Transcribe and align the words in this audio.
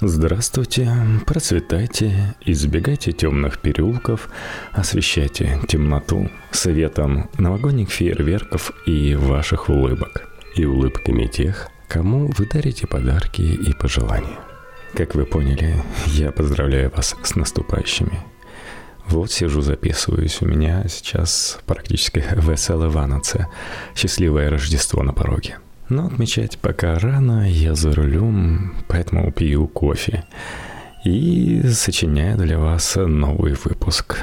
Здравствуйте, 0.00 0.90
процветайте, 1.26 2.34
избегайте 2.40 3.12
темных 3.12 3.60
переулков, 3.60 4.28
освещайте 4.72 5.60
темноту 5.68 6.28
светом 6.50 7.30
новогодних 7.38 7.90
фейерверков 7.90 8.72
и 8.86 9.14
ваших 9.14 9.68
улыбок. 9.68 10.28
И 10.56 10.64
улыбками 10.64 11.26
тех, 11.26 11.68
кому 11.88 12.30
вы 12.36 12.46
дарите 12.46 12.86
подарки 12.86 13.42
и 13.42 13.72
пожелания. 13.74 14.38
Как 14.94 15.14
вы 15.14 15.24
поняли, 15.24 15.82
я 16.06 16.32
поздравляю 16.32 16.90
вас 16.90 17.14
с 17.22 17.34
наступающими. 17.36 18.24
Вот 19.06 19.30
сижу, 19.30 19.60
записываюсь. 19.60 20.42
У 20.42 20.46
меня 20.46 20.84
сейчас 20.88 21.58
практически 21.66 22.24
веселая 22.32 22.90
ванаце. 22.90 23.48
Счастливое 23.94 24.50
Рождество 24.50 25.02
на 25.02 25.12
пороге. 25.12 25.58
Но 25.92 26.06
отмечать 26.06 26.56
пока 26.56 26.98
рано, 26.98 27.46
я 27.46 27.74
за 27.74 27.92
рулем, 27.92 28.74
поэтому 28.88 29.30
пью 29.30 29.68
кофе. 29.68 30.24
И 31.04 31.60
сочиняю 31.68 32.38
для 32.38 32.58
вас 32.58 32.96
новый 32.96 33.52
выпуск. 33.62 34.18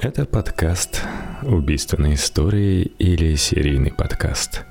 Это 0.00 0.24
подкаст 0.24 1.02
убийственной 1.42 2.14
истории 2.14 2.92
или 2.98 3.34
серийный 3.34 3.92
подкаст. 3.92 4.64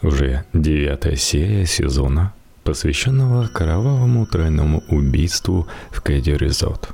Уже 0.00 0.44
девятая 0.52 1.16
серия 1.16 1.66
сезона, 1.66 2.34
посвященного 2.62 3.48
кровавому 3.48 4.26
тройному 4.26 4.84
убийству 4.88 5.66
в 5.90 6.00
Кэдди 6.02 6.30
Резот. 6.30 6.90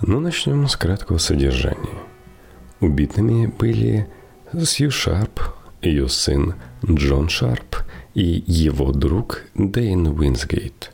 Но 0.00 0.20
начнем 0.20 0.66
с 0.68 0.74
краткого 0.74 1.18
содержания. 1.18 1.98
Убитыми 2.80 3.44
были 3.44 4.08
Сью 4.58 4.90
Шарп, 4.90 5.42
ее 5.82 6.08
сын 6.08 6.54
Джон 6.84 7.28
Шарп 7.28 7.76
и 8.14 8.42
его 8.46 8.92
друг 8.92 9.42
Дэйн 9.54 10.06
Уингейт. 10.06 10.92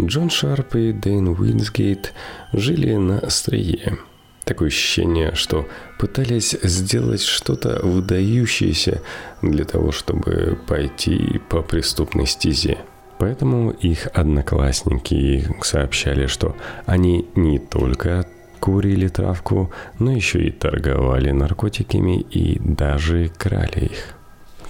Джон 0.00 0.28
Шарп 0.28 0.74
и 0.74 0.92
Дэйн 0.92 1.28
Уингейт 1.28 2.12
жили 2.52 2.94
на 2.96 3.18
острие. 3.18 3.98
Такое 4.44 4.68
ощущение, 4.68 5.34
что 5.34 5.66
пытались 5.98 6.56
сделать 6.62 7.22
что-то 7.22 7.80
выдающееся 7.82 9.02
для 9.42 9.64
того, 9.64 9.90
чтобы 9.90 10.58
пойти 10.68 11.40
по 11.48 11.62
преступной 11.62 12.26
стезе. 12.26 12.78
Поэтому 13.18 13.70
их 13.70 14.08
одноклассники 14.12 15.48
сообщали, 15.62 16.26
что 16.26 16.54
они 16.84 17.26
не 17.34 17.58
только 17.58 18.26
курили 18.60 19.08
травку, 19.08 19.72
но 19.98 20.12
еще 20.12 20.44
и 20.44 20.50
торговали 20.50 21.30
наркотиками 21.30 22.20
и 22.20 22.58
даже 22.58 23.28
крали 23.28 23.86
их. 23.86 24.15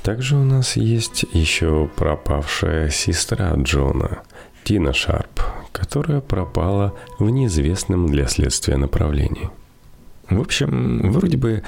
Также 0.06 0.36
у 0.36 0.44
нас 0.44 0.76
есть 0.76 1.24
еще 1.32 1.90
пропавшая 1.96 2.90
сестра 2.90 3.52
Джона, 3.56 4.20
Тина 4.62 4.92
Шарп, 4.92 5.40
которая 5.72 6.20
пропала 6.20 6.94
в 7.18 7.28
неизвестном 7.28 8.06
для 8.06 8.28
следствия 8.28 8.76
направлении. 8.76 9.50
В 10.30 10.40
общем, 10.40 11.10
вроде 11.10 11.36
бы 11.36 11.64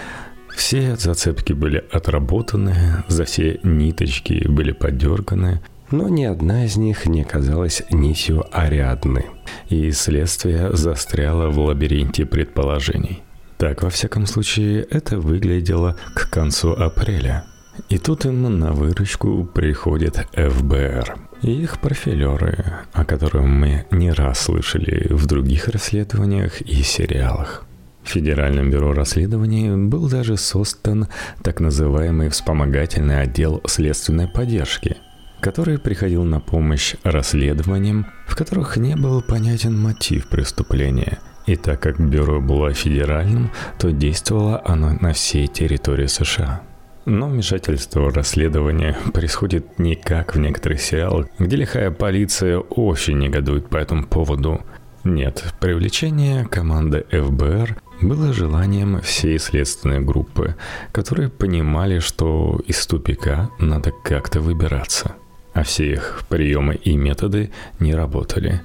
все 0.55 0.95
зацепки 0.95 1.53
были 1.53 1.85
отработаны, 1.91 3.03
за 3.09 3.25
все 3.25 3.59
ниточки 3.65 4.47
были 4.47 4.71
подерганы, 4.71 5.61
но 5.91 6.09
ни 6.09 6.23
одна 6.23 6.65
из 6.65 6.77
них 6.77 7.07
не 7.07 7.23
оказалась 7.23 7.83
нитью 7.91 8.45
Ариадны, 8.53 9.27
и 9.69 9.91
следствие 9.91 10.77
застряло 10.77 11.49
в 11.49 11.59
лабиринте 11.59 12.25
предположений. 12.25 13.21
Так, 13.57 13.83
во 13.83 13.91
всяком 13.91 14.27
случае, 14.27 14.83
это 14.83 15.19
выглядело 15.19 15.97
к 16.15 16.31
концу 16.31 16.71
апреля– 16.71 17.45
и 17.89 17.99
тут 17.99 18.27
им 18.27 18.59
на 18.59 18.73
выручку 18.73 19.45
приходит 19.45 20.27
ФБР. 20.33 21.17
И 21.43 21.51
их 21.51 21.81
профилеры, 21.81 22.65
о 22.93 23.05
которых 23.05 23.45
мы 23.45 23.87
не 23.91 24.11
раз 24.11 24.41
слышали 24.41 25.07
в 25.11 25.27
других 25.27 25.69
расследованиях 25.69 26.61
и 26.63 26.83
сериалах. 26.83 27.65
В 28.03 28.11
Федеральном 28.11 28.71
бюро 28.71 28.93
расследований 28.93 29.71
был 29.87 30.09
даже 30.09 30.37
создан 30.37 31.09
так 31.43 31.61
называемый 31.61 32.31
вспомогательный 32.31 33.21
отдел 33.21 33.61
следственной 33.67 34.29
поддержки, 34.29 34.97
который 35.41 35.79
приходил 35.79 36.25
на 36.25 36.41
помощь 36.41 36.95
расследованиям, 37.05 38.07
в 38.27 38.35
которых 38.35 38.77
не 38.79 38.97
был 38.97 39.21
понятен 39.23 39.79
мотив 39.79 40.29
преступления. 40.29 41.19
И 41.47 41.57
так 41.57 41.81
как 41.81 42.01
бюро 42.01 42.41
было 42.41 42.73
федеральным, 42.73 43.51
то 43.79 43.91
действовало 43.91 44.63
оно 44.65 44.95
на 45.01 45.13
всей 45.13 45.47
территории 45.47 46.07
США. 46.07 46.63
Но 47.09 47.27
вмешательство 47.27 48.01
в 48.01 48.15
расследование 48.15 48.95
происходит 49.15 49.79
не 49.79 49.95
как 49.95 50.35
в 50.35 50.39
некоторых 50.39 50.79
сериалах, 50.79 51.29
где 51.39 51.57
лихая 51.57 51.91
полиция 51.91 52.59
очень 52.59 53.17
негодует 53.17 53.71
по 53.71 53.79
этому 53.79 54.07
поводу. 54.07 54.61
Нет, 55.05 55.55
привлечение 55.59 56.45
команды 56.45 57.07
ФБР 57.11 57.81
было 58.03 58.35
желанием 58.35 59.01
всей 59.01 59.39
следственной 59.39 60.01
группы, 60.01 60.57
которые 60.93 61.31
понимали, 61.31 61.99
что 61.99 62.61
из 62.67 62.87
тупика 62.87 63.49
надо 63.59 63.91
как-то 64.05 64.43
выбираться. 64.43 65.15
А 65.55 65.63
все 65.63 65.91
их 65.91 66.25
приемы 66.29 66.75
и 66.75 66.95
методы 66.99 67.53
не 67.81 67.95
работали. 67.95 68.61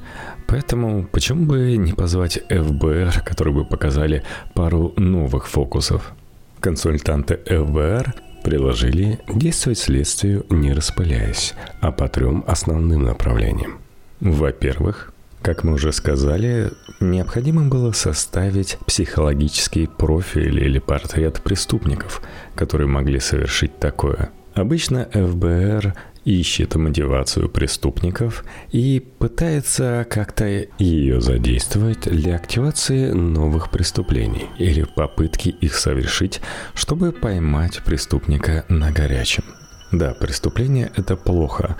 Поэтому 0.47 1.07
почему 1.09 1.45
бы 1.45 1.77
не 1.77 1.93
позвать 1.93 2.39
ФБР, 2.49 3.21
которые 3.25 3.53
бы 3.53 3.63
показали 3.63 4.23
пару 4.53 4.91
новых 4.97 5.47
фокусов? 5.47 6.11
Консультанты 6.59 7.39
ФБР 7.45 8.13
предложили 8.43 9.19
действовать 9.27 9.79
следствию 9.79 10.45
не 10.49 10.73
распыляясь, 10.73 11.53
а 11.81 11.91
по 11.91 12.07
трем 12.07 12.43
основным 12.47 13.03
направлениям. 13.03 13.79
Во-первых, 14.19 15.13
как 15.41 15.65
мы 15.65 15.73
уже 15.73 15.91
сказали, 15.91 16.71
необходимо 17.01 17.63
было 17.67 17.91
составить 17.91 18.77
психологический 18.85 19.87
профиль 19.87 20.63
или 20.63 20.79
портрет 20.79 21.41
преступников, 21.41 22.21
которые 22.55 22.87
могли 22.87 23.19
совершить 23.19 23.77
такое. 23.77 24.29
Обычно 24.53 25.09
ФБР 25.11 25.95
ищет 26.25 26.75
мотивацию 26.75 27.49
преступников 27.49 28.43
и 28.71 28.99
пытается 29.19 30.05
как-то 30.09 30.45
ее 30.77 31.21
задействовать 31.21 32.01
для 32.01 32.35
активации 32.35 33.11
новых 33.11 33.69
преступлений 33.71 34.47
или 34.57 34.83
попытки 34.83 35.49
их 35.49 35.75
совершить, 35.75 36.41
чтобы 36.73 37.11
поймать 37.11 37.83
преступника 37.83 38.65
на 38.69 38.91
горячем. 38.91 39.43
Да, 39.91 40.13
преступление 40.13 40.91
это 40.95 41.15
плохо. 41.15 41.75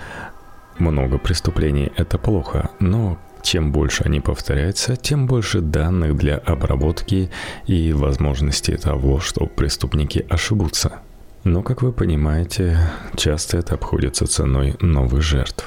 Много 0.78 1.18
преступлений 1.18 1.92
это 1.96 2.18
плохо, 2.18 2.70
но 2.80 3.18
чем 3.42 3.72
больше 3.72 4.04
они 4.04 4.20
повторяются, 4.20 4.96
тем 4.96 5.26
больше 5.26 5.60
данных 5.60 6.16
для 6.16 6.38
обработки 6.38 7.30
и 7.66 7.92
возможности 7.92 8.76
того, 8.76 9.20
что 9.20 9.46
преступники 9.46 10.26
ошибутся. 10.30 11.00
Но, 11.44 11.62
как 11.62 11.82
вы 11.82 11.92
понимаете, 11.92 12.78
часто 13.16 13.58
это 13.58 13.74
обходится 13.74 14.26
ценой 14.26 14.76
новых 14.80 15.20
жертв. 15.20 15.64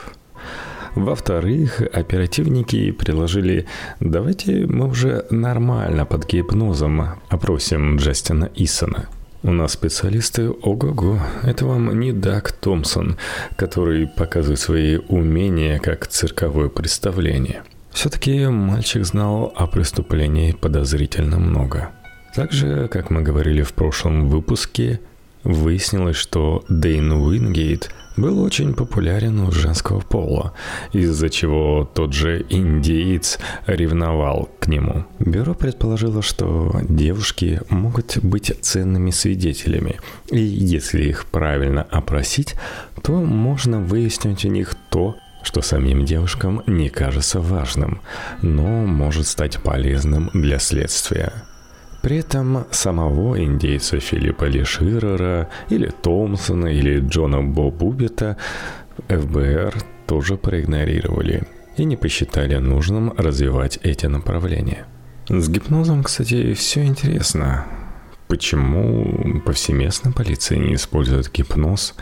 Во-вторых, 0.95 1.81
оперативники 1.93 2.89
предложили, 2.89 3.67
давайте 3.99 4.65
мы 4.65 4.87
уже 4.87 5.27
нормально 5.29 6.05
под 6.05 6.25
гипнозом 6.25 7.19
опросим 7.29 7.97
Джастина 7.97 8.49
Исона. 8.55 9.07
У 9.43 9.51
нас 9.51 9.73
специалисты 9.73 10.49
ого-го. 10.49 11.19
Это 11.43 11.67
вам 11.67 11.99
не 11.99 12.11
Даг 12.11 12.51
Томпсон, 12.51 13.17
который 13.55 14.07
показывает 14.07 14.59
свои 14.59 14.97
умения 14.97 15.77
как 15.77 16.07
цирковое 16.07 16.69
представление. 16.69 17.61
Все-таки 17.91 18.47
мальчик 18.47 19.05
знал 19.05 19.53
о 19.55 19.67
преступлении 19.67 20.53
подозрительно 20.53 21.37
много. 21.37 21.91
Также, 22.33 22.87
как 22.87 23.11
мы 23.11 23.21
говорили 23.21 23.61
в 23.61 23.73
прошлом 23.73 24.27
выпуске, 24.27 24.99
Выяснилось, 25.47 26.17
что 26.17 26.65
Дейн 26.67 27.09
Уингейт 27.13 27.89
был 28.17 28.43
очень 28.43 28.73
популярен 28.73 29.39
у 29.39 29.49
женского 29.49 30.01
пола, 30.01 30.53
из-за 30.91 31.29
чего 31.29 31.85
тот 31.85 32.11
же 32.11 32.45
индеец 32.49 33.39
ревновал 33.65 34.49
к 34.59 34.67
нему. 34.67 35.05
Бюро 35.19 35.53
предположило, 35.53 36.21
что 36.21 36.75
девушки 36.89 37.61
могут 37.69 38.17
быть 38.21 38.53
ценными 38.59 39.11
свидетелями, 39.11 40.01
и 40.29 40.41
если 40.41 41.05
их 41.05 41.27
правильно 41.27 41.83
опросить, 41.83 42.55
то 43.01 43.13
можно 43.13 43.79
выяснить 43.79 44.43
у 44.43 44.49
них 44.49 44.75
то, 44.89 45.15
что 45.43 45.61
самим 45.61 46.03
девушкам 46.03 46.61
не 46.67 46.89
кажется 46.89 47.39
важным, 47.39 48.01
но 48.41 48.67
может 48.85 49.27
стать 49.27 49.59
полезным 49.63 50.29
для 50.33 50.59
следствия. 50.59 51.31
При 52.01 52.17
этом 52.17 52.65
самого 52.71 53.43
индейца 53.43 53.99
Филиппа 53.99 54.45
Леширера 54.45 55.49
или 55.69 55.89
Томпсона 55.89 56.67
или 56.67 56.99
Джона 56.99 57.41
Бо 57.41 57.69
Бубета 57.71 58.37
ФБР 59.07 59.75
тоже 60.05 60.37
проигнорировали 60.37 61.43
и 61.75 61.85
не 61.85 61.97
посчитали 61.97 62.55
нужным 62.55 63.13
развивать 63.17 63.79
эти 63.83 64.05
направления. 64.05 64.85
С 65.29 65.49
гипнозом, 65.49 66.03
кстати, 66.03 66.53
все 66.53 66.85
интересно. 66.85 67.65
Почему 68.27 69.41
повсеместно 69.45 70.11
полиция 70.11 70.57
не 70.57 70.75
использует 70.75 71.31
гипноз? 71.31 71.95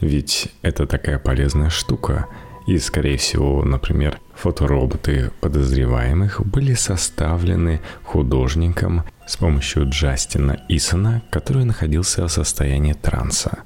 Ведь 0.00 0.52
это 0.62 0.86
такая 0.86 1.18
полезная 1.18 1.70
штука. 1.70 2.26
И, 2.66 2.78
скорее 2.78 3.16
всего, 3.16 3.62
например, 3.64 4.18
Фотороботы 4.34 5.30
подозреваемых 5.40 6.40
были 6.46 6.72
составлены 6.72 7.80
художником 8.02 9.04
с 9.30 9.36
помощью 9.36 9.88
Джастина 9.88 10.60
Исона, 10.68 11.22
который 11.30 11.64
находился 11.64 12.26
в 12.26 12.32
состоянии 12.32 12.94
транса. 12.94 13.60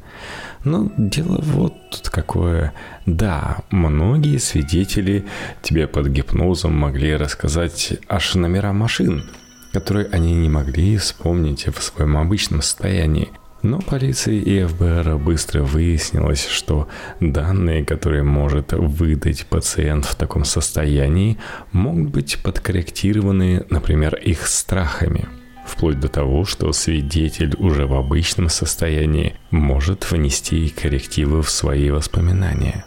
Но 0.62 0.92
дело 0.98 1.38
вот 1.40 1.72
тут 1.90 2.10
какое. 2.10 2.74
Да, 3.06 3.62
многие 3.70 4.36
свидетели 4.38 5.24
тебе 5.62 5.86
под 5.86 6.08
гипнозом 6.08 6.74
могли 6.74 7.16
рассказать 7.16 7.94
аж 8.08 8.34
номера 8.34 8.74
машин, 8.74 9.24
которые 9.72 10.06
они 10.12 10.34
не 10.34 10.50
могли 10.50 10.98
вспомнить 10.98 11.66
в 11.66 11.82
своем 11.82 12.18
обычном 12.18 12.60
состоянии– 12.60 13.30
но 13.62 13.80
полиции 13.80 14.36
и 14.36 14.62
ФБР 14.62 15.16
быстро 15.16 15.62
выяснилось, 15.62 16.46
что 16.46 16.86
данные, 17.20 17.82
которые 17.82 18.22
может 18.22 18.74
выдать 18.74 19.46
пациент 19.46 20.04
в 20.04 20.14
таком 20.16 20.44
состоянии, 20.44 21.38
могут 21.72 22.10
быть 22.10 22.42
подкорректированы, 22.42 23.64
например, 23.70 24.16
их 24.16 24.46
страхами. 24.46 25.26
Вплоть 25.66 25.98
до 26.00 26.08
того, 26.08 26.44
что 26.44 26.72
свидетель 26.72 27.54
уже 27.58 27.86
в 27.86 27.94
обычном 27.94 28.48
состоянии 28.48 29.34
может 29.50 30.10
внести 30.10 30.68
коррективы 30.68 31.42
в 31.42 31.50
свои 31.50 31.90
воспоминания. 31.90 32.84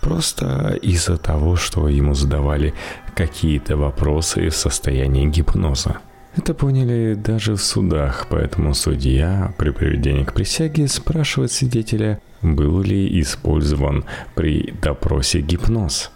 Просто 0.00 0.78
из-за 0.82 1.16
того, 1.16 1.56
что 1.56 1.88
ему 1.88 2.14
задавали 2.14 2.74
какие-то 3.14 3.76
вопросы 3.76 4.50
в 4.50 4.56
состоянии 4.56 5.26
гипноза. 5.26 5.98
Это 6.36 6.52
поняли 6.52 7.14
даже 7.14 7.54
в 7.54 7.62
судах, 7.62 8.26
поэтому 8.28 8.74
судья 8.74 9.54
при 9.56 9.70
приведении 9.70 10.24
к 10.24 10.34
присяге 10.34 10.86
спрашивает 10.86 11.50
свидетеля, 11.50 12.20
был 12.42 12.82
ли 12.82 13.20
использован 13.20 14.04
при 14.34 14.74
допросе 14.82 15.40
гипноз. 15.40 16.10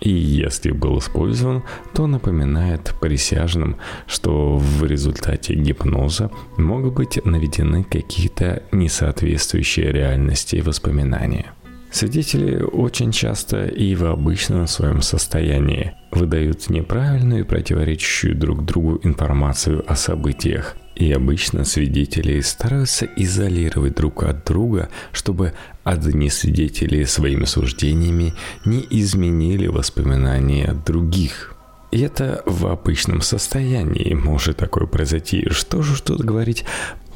И 0.00 0.10
если 0.10 0.70
был 0.70 0.98
использован, 0.98 1.62
то 1.94 2.06
напоминает 2.06 2.94
присяжным, 3.00 3.76
что 4.06 4.56
в 4.56 4.84
результате 4.84 5.54
гипноза 5.54 6.30
могут 6.56 6.94
быть 6.94 7.24
наведены 7.24 7.84
какие-то 7.84 8.62
несоответствующие 8.72 9.92
реальности 9.92 10.56
воспоминания– 10.56 11.52
Свидетели 11.90 12.62
очень 12.62 13.10
часто 13.10 13.66
и 13.66 13.96
в 13.96 14.04
обычном 14.04 14.68
своем 14.68 15.02
состоянии 15.02 15.92
выдают 16.12 16.70
неправильную 16.70 17.40
и 17.40 17.46
противоречащую 17.46 18.36
друг 18.36 18.64
другу 18.64 19.00
информацию 19.02 19.84
о 19.90 19.96
событиях. 19.96 20.76
И 20.94 21.10
обычно 21.12 21.64
свидетели 21.64 22.40
стараются 22.40 23.06
изолировать 23.16 23.96
друг 23.96 24.22
от 24.22 24.44
друга, 24.44 24.88
чтобы 25.12 25.52
одни 25.90 26.30
свидетели 26.30 27.04
своими 27.04 27.44
суждениями 27.44 28.34
не 28.64 28.86
изменили 28.90 29.66
воспоминания 29.66 30.74
других. 30.86 31.54
И 31.90 32.00
это 32.00 32.42
в 32.46 32.66
обычном 32.66 33.20
состоянии 33.20 34.14
может 34.14 34.58
такое 34.58 34.86
произойти. 34.86 35.48
Что 35.50 35.82
же 35.82 36.00
тут 36.02 36.20
говорить 36.20 36.64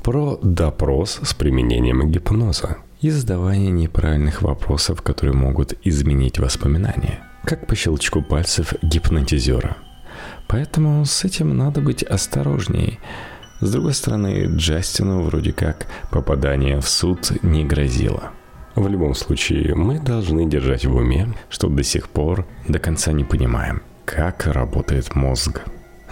про 0.03 0.39
допрос 0.43 1.21
с 1.23 1.35
применением 1.35 2.11
гипноза? 2.11 2.79
и 3.05 3.11
задавание 3.11 3.71
неправильных 3.71 4.41
вопросов, 4.41 5.03
которые 5.03 5.35
могут 5.35 5.75
изменить 5.85 6.39
воспоминания, 6.39 7.23
как 7.45 7.67
по 7.67 7.77
щелчку 7.77 8.23
пальцев 8.23 8.73
гипнотизера. 8.81 9.77
Поэтому 10.49 11.05
с 11.05 11.23
этим 11.23 11.55
надо 11.55 11.83
быть 11.83 12.03
осторожней. 12.03 12.99
С 13.61 13.71
другой 13.71 13.93
стороны, 13.93 14.47
Джастину 14.57 15.21
вроде 15.21 15.53
как 15.53 15.87
попадание 16.11 16.81
в 16.81 16.89
суд 16.89 17.31
не 17.43 17.63
грозило. 17.67 18.31
В 18.75 18.89
любом 18.89 19.15
случае, 19.15 19.75
мы 19.75 20.01
должны 20.01 20.47
держать 20.47 20.85
в 20.85 20.95
уме, 20.95 21.29
что 21.49 21.69
до 21.69 21.83
сих 21.83 22.09
пор 22.09 22.47
до 22.67 22.79
конца 22.79 23.13
не 23.13 23.25
понимаем, 23.25 23.83
как 24.05 24.47
работает 24.47 25.15
мозг. 25.15 25.63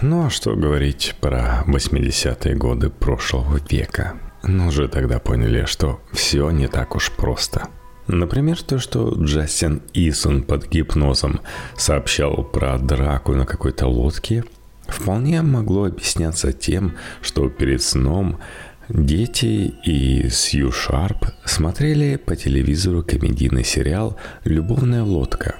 Ну 0.01 0.25
а 0.25 0.29
что 0.29 0.55
говорить 0.55 1.15
про 1.21 1.63
80-е 1.67 2.55
годы 2.55 2.89
прошлого 2.89 3.59
века? 3.69 4.13
но 4.43 4.67
уже 4.67 4.87
тогда 4.87 5.19
поняли, 5.19 5.65
что 5.65 6.01
все 6.11 6.51
не 6.51 6.67
так 6.67 6.95
уж 6.95 7.11
просто. 7.11 7.67
Например, 8.07 8.61
то, 8.61 8.79
что 8.79 9.13
Джастин 9.17 9.81
Исон 9.93 10.43
под 10.43 10.69
гипнозом 10.69 11.39
сообщал 11.77 12.43
про 12.43 12.77
драку 12.77 13.33
на 13.33 13.45
какой-то 13.45 13.87
лодке, 13.87 14.43
вполне 14.87 15.41
могло 15.41 15.85
объясняться 15.85 16.51
тем, 16.51 16.95
что 17.21 17.49
перед 17.49 17.81
сном 17.81 18.39
дети 18.89 19.73
и 19.83 20.29
Сью 20.29 20.71
Шарп 20.71 21.27
смотрели 21.45 22.15
по 22.17 22.35
телевизору 22.35 23.03
комедийный 23.03 23.63
сериал 23.63 24.17
«Любовная 24.43 25.03
лодка» 25.03 25.55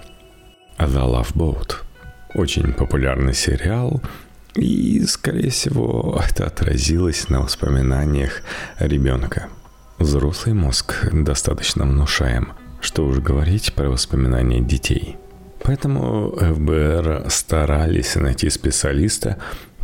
«The 0.77 0.87
Love 0.87 1.33
Boat». 1.33 1.75
Очень 2.33 2.73
популярный 2.73 3.33
сериал, 3.33 4.01
и, 4.55 5.03
скорее 5.05 5.49
всего, 5.49 6.21
это 6.27 6.45
отразилось 6.47 7.29
на 7.29 7.41
воспоминаниях 7.41 8.41
ребенка. 8.79 9.49
Взрослый 9.97 10.53
мозг 10.53 11.07
достаточно 11.11 11.85
внушаем, 11.85 12.53
что 12.81 13.05
уж 13.05 13.19
говорить 13.19 13.73
про 13.73 13.89
воспоминания 13.89 14.61
детей. 14.61 15.17
Поэтому 15.63 16.35
ФБР 16.35 17.27
старались 17.29 18.15
найти 18.15 18.49
специалиста, 18.49 19.37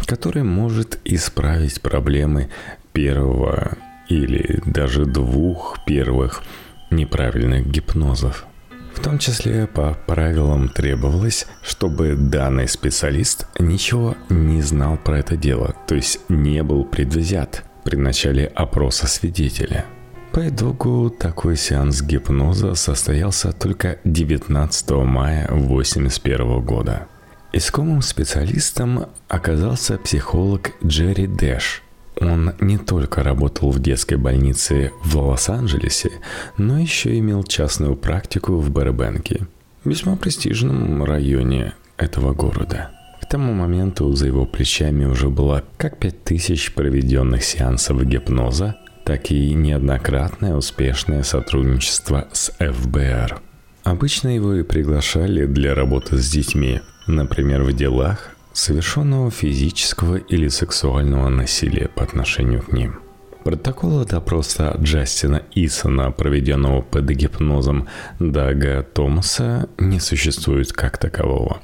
который 0.06 0.44
может 0.44 1.00
исправить 1.06 1.82
проблемы 1.82 2.50
первого 2.94 3.78
или 4.08 4.62
даже 4.66 5.06
двух 5.06 5.80
первых 5.86 6.44
неправильных 6.92 7.68
гипнозов. 7.68 8.46
В 8.94 9.02
том 9.02 9.18
числе 9.18 9.68
по 9.68 9.98
правилам 10.08 10.68
требовалось, 10.68 11.48
чтобы 11.62 12.16
данный 12.16 12.68
специалист 12.68 13.48
ничего 13.58 14.16
не 14.30 14.62
знал 14.62 14.98
про 14.98 15.20
это 15.20 15.38
дело, 15.38 15.76
то 15.88 15.96
есть 15.96 16.20
не 16.28 16.64
был 16.64 16.84
предвзят 16.84 17.64
при 17.84 17.96
начале 17.96 18.46
опроса 18.48 19.08
свидетеля. 19.08 19.86
По 20.34 20.48
итогу 20.48 21.10
такой 21.10 21.56
сеанс 21.56 22.02
гипноза 22.02 22.76
состоялся 22.76 23.52
только 23.52 24.00
19 24.04 24.90
мая 24.92 25.46
1981 25.46 26.62
года. 26.62 27.08
Искомым 27.52 28.02
специалистом 28.02 29.08
оказался 29.28 29.98
психолог 29.98 30.72
Джерри 30.84 31.26
Дэш– 31.26 31.84
он 32.20 32.54
не 32.60 32.78
только 32.78 33.24
работал 33.24 33.72
в 33.72 33.80
детской 33.80 34.16
больнице 34.16 34.92
в 35.04 35.18
Лос-Анджелесе, 35.18 36.12
но 36.58 36.80
еще 36.80 37.18
имел 37.18 37.44
частную 37.44 37.96
практику 37.96 38.58
в 38.58 38.70
Барбенке, 38.70 39.48
весьма 39.86 40.16
престижном 40.16 41.04
районе 41.04 41.74
этого 41.98 42.34
города. 42.34 42.92
К 43.22 43.26
тому 43.26 43.54
моменту 43.54 44.12
за 44.14 44.28
его 44.28 44.46
плечами 44.46 45.06
уже 45.06 45.30
было 45.30 45.64
как 45.78 46.00
5000 46.00 46.74
проведенных 46.74 47.44
сеансов 47.44 48.04
гипноза, 48.04 48.78
так 49.06 49.32
и 49.32 49.54
неоднократное 49.54 50.56
успешное 50.56 51.24
сотрудничество 51.24 52.28
с 52.32 52.52
ФБР. 52.60 53.42
Обычно 53.84 54.36
его 54.36 54.56
и 54.56 54.64
приглашали 54.64 55.46
для 55.46 55.74
работы 55.74 56.18
с 56.18 56.30
детьми, 56.30 56.82
например, 57.08 57.64
в 57.64 57.74
делах, 57.74 58.36
совершенного 58.60 59.32
физического 59.32 60.18
или 60.18 60.50
сексуального 60.50 61.30
насилия 61.30 61.88
по 61.88 62.04
отношению 62.04 62.62
к 62.62 62.74
ним. 62.74 63.00
Протокола 63.44 64.06
допроса 64.06 64.76
Джастина 64.82 65.44
Исона, 65.56 66.12
проведенного 66.12 66.82
под 66.82 67.06
гипнозом 67.06 67.88
Дага 68.20 68.84
Томаса, 68.84 69.70
не 69.78 70.00
существует 70.00 70.74
как 70.74 70.98
такового. 70.98 71.62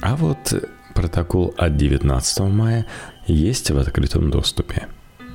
А 0.00 0.16
вот 0.16 0.54
протокол 0.94 1.54
от 1.58 1.76
19 1.76 2.40
мая 2.40 2.86
есть 3.26 3.70
в 3.70 3.78
открытом 3.78 4.30
доступе. 4.30 4.88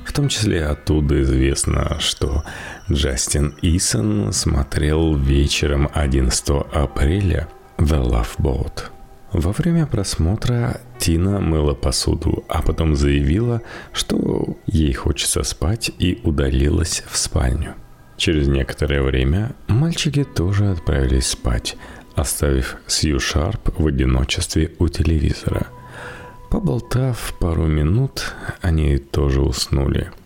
В 0.04 0.12
том 0.12 0.28
числе 0.28 0.66
оттуда 0.66 1.22
известно, 1.22 1.96
что 2.00 2.42
Джастин 2.90 3.54
Исон 3.62 4.32
смотрел 4.32 5.16
вечером 5.16 5.88
11 5.94 6.48
апреля 6.72 7.48
The 7.78 8.02
Love 8.02 8.36
Boat– 8.38 8.82
во 9.34 9.50
время 9.50 9.84
просмотра 9.86 10.80
Тина 10.98 11.40
мыла 11.40 11.74
посуду, 11.74 12.44
а 12.48 12.62
потом 12.62 12.94
заявила, 12.94 13.62
что 13.92 14.56
ей 14.66 14.92
хочется 14.92 15.42
спать 15.42 15.90
и 15.98 16.20
удалилась 16.22 17.02
в 17.10 17.16
спальню. 17.16 17.74
Через 18.16 18.46
некоторое 18.46 19.02
время 19.02 19.56
мальчики 19.66 20.22
тоже 20.22 20.70
отправились 20.70 21.26
спать, 21.26 21.76
оставив 22.14 22.76
Сью 22.86 23.18
Шарп 23.18 23.76
в 23.76 23.86
одиночестве 23.88 24.70
у 24.78 24.86
телевизора. 24.88 25.66
Поболтав 26.48 27.34
пару 27.40 27.66
минут, 27.66 28.34
они 28.62 28.98
тоже 28.98 29.42
уснули– 29.42 30.12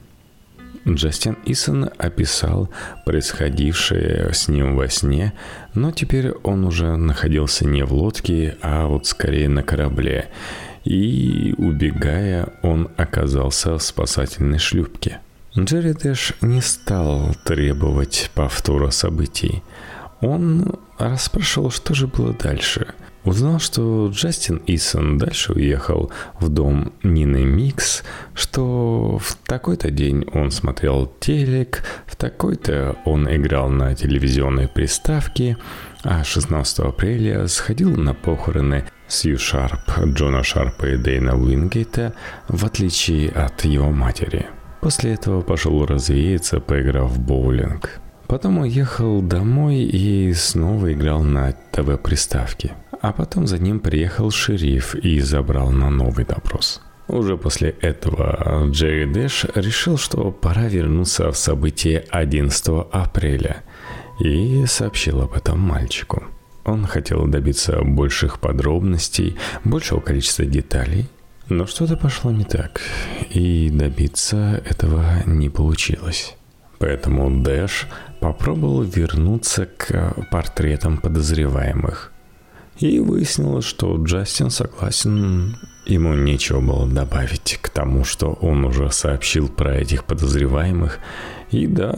Джастин 0.87 1.37
Исон 1.45 1.91
описал 1.99 2.71
происходившее 3.05 4.33
с 4.33 4.49
ним 4.49 4.77
во 4.77 4.89
сне, 4.89 5.33
но 5.75 5.91
теперь 5.91 6.33
он 6.43 6.65
уже 6.65 6.97
находился 6.97 7.67
не 7.67 7.85
в 7.85 7.93
лодке, 7.93 8.57
а 8.63 8.87
вот 8.87 9.07
скорее 9.07 9.49
на 9.49 9.63
корабле. 9.63 10.29
И, 10.85 11.55
убегая, 11.59 12.49
он 12.63 12.91
оказался 12.97 13.77
в 13.79 13.83
спасательной 13.83 14.59
шлюпке. 14.59 15.21
Джерри 15.57 15.93
Дэш 15.93 16.35
не 16.41 16.61
стал 16.61 17.35
требовать 17.45 18.31
повтора 18.35 18.91
событий. 18.91 19.63
Он 20.21 20.79
расспрашивал, 20.99 21.71
что 21.71 21.95
же 21.95 22.07
было 22.07 22.33
дальше. 22.33 22.95
Узнал, 23.29 23.59
что 23.59 24.09
Джастин 24.11 24.63
Исон 24.67 25.19
дальше 25.19 25.53
уехал 25.53 26.11
в 26.41 26.49
дом 26.49 26.95
Нины 27.03 27.45
Микс, 27.45 28.03
что 28.33 29.19
в 29.23 29.37
такой-то 29.47 29.91
день 29.91 30.27
он 30.33 30.51
смотрел 30.51 31.13
телек, 31.21 31.85
в 32.07 32.17
такой-то 32.17 32.97
он 33.05 33.29
играл 33.29 33.69
на 33.69 33.95
телевизионной 33.95 34.67
приставке, 34.67 35.59
а 36.05 36.25
16 36.25 36.79
апреля 36.79 37.47
сходил 37.49 37.95
на 37.99 38.15
похороны 38.15 38.87
Сью 39.09 39.37
Шарп, 39.39 39.83
Джона 40.07 40.43
Шарпа 40.43 40.87
и 40.87 40.97
Дэйна 40.97 41.37
Уингейта, 41.37 42.15
в 42.49 42.65
отличие 42.65 43.29
от 43.29 43.63
его 43.67 43.91
матери. 43.91 44.47
После 44.81 45.13
этого 45.13 45.43
пошел 45.43 45.85
развеяться, 45.85 46.61
поиграв 46.61 47.11
в 47.11 47.21
боулинг. 47.21 48.01
Потом 48.27 48.59
уехал 48.59 49.21
домой 49.21 49.77
и 49.77 50.33
снова 50.33 50.95
играл 50.95 51.23
на 51.23 51.53
ТВ-приставке. 51.73 52.73
А 53.01 53.13
потом 53.13 53.47
за 53.47 53.59
ним 53.59 53.81
приехал 53.81 54.31
шериф 54.31 54.95
и 54.95 55.21
забрал 55.21 55.71
на 55.71 55.89
новый 55.91 56.25
допрос. 56.25 56.81
Уже 57.07 57.37
после 57.39 57.71
этого 57.81 58.69
Джерри 58.71 59.07
Дэш 59.07 59.47
решил, 59.55 59.97
что 59.97 60.31
пора 60.31 60.69
вернуться 60.69 61.31
в 61.31 61.39
событие 61.39 62.05
11 62.11 62.87
апреля 62.93 63.63
и 64.21 64.67
сообщил 64.67 65.23
об 65.23 65.33
этом 65.33 65.59
мальчику. 65.59 66.25
Он 66.65 66.85
хотел 66.85 67.27
добиться 67.27 67.81
больших 67.83 68.41
подробностей, 68.41 69.37
большего 69.65 70.01
количества 70.01 70.45
деталей, 70.45 71.09
но 71.49 71.67
что-то 71.67 71.97
пошло 71.97 72.31
не 72.31 72.45
так, 72.45 72.83
и 73.31 73.71
добиться 73.71 74.63
этого 74.69 75.23
не 75.25 75.49
получилось. 75.49 76.37
Поэтому 76.79 77.43
Дэш 77.43 77.87
попробовал 78.21 78.83
вернуться 78.83 79.67
к 79.67 80.15
портретам 80.31 80.99
подозреваемых. 80.99 82.13
И 82.79 83.01
выяснилось, 83.01 83.65
что 83.65 83.97
Джастин 83.97 84.51
согласен, 84.51 85.57
ему 85.85 86.15
нечего 86.15 86.61
было 86.61 86.87
добавить 86.87 87.59
к 87.61 87.71
тому, 87.71 88.05
что 88.05 88.35
он 88.41 88.65
уже 88.65 88.91
сообщил 88.93 89.49
про 89.49 89.77
этих 89.77 90.05
подозреваемых. 90.05 91.01
И 91.51 91.67
да, 91.67 91.97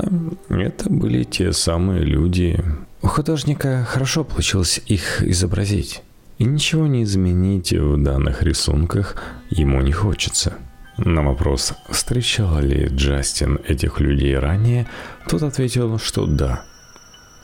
это 0.48 0.88
были 0.88 1.24
те 1.24 1.52
самые 1.52 2.02
люди. 2.02 2.62
У 3.02 3.08
художника 3.08 3.84
хорошо 3.86 4.24
получилось 4.24 4.80
их 4.86 5.22
изобразить. 5.22 6.02
И 6.38 6.44
ничего 6.44 6.86
не 6.86 7.02
изменить 7.02 7.72
в 7.72 8.02
данных 8.02 8.42
рисунках 8.42 9.16
ему 9.50 9.82
не 9.82 9.92
хочется. 9.92 10.54
На 10.96 11.22
вопрос, 11.22 11.74
встречал 11.90 12.60
ли 12.60 12.86
Джастин 12.86 13.58
этих 13.66 14.00
людей 14.00 14.38
ранее, 14.38 14.86
тот 15.28 15.42
ответил, 15.42 15.98
что 15.98 16.26
да, 16.26 16.62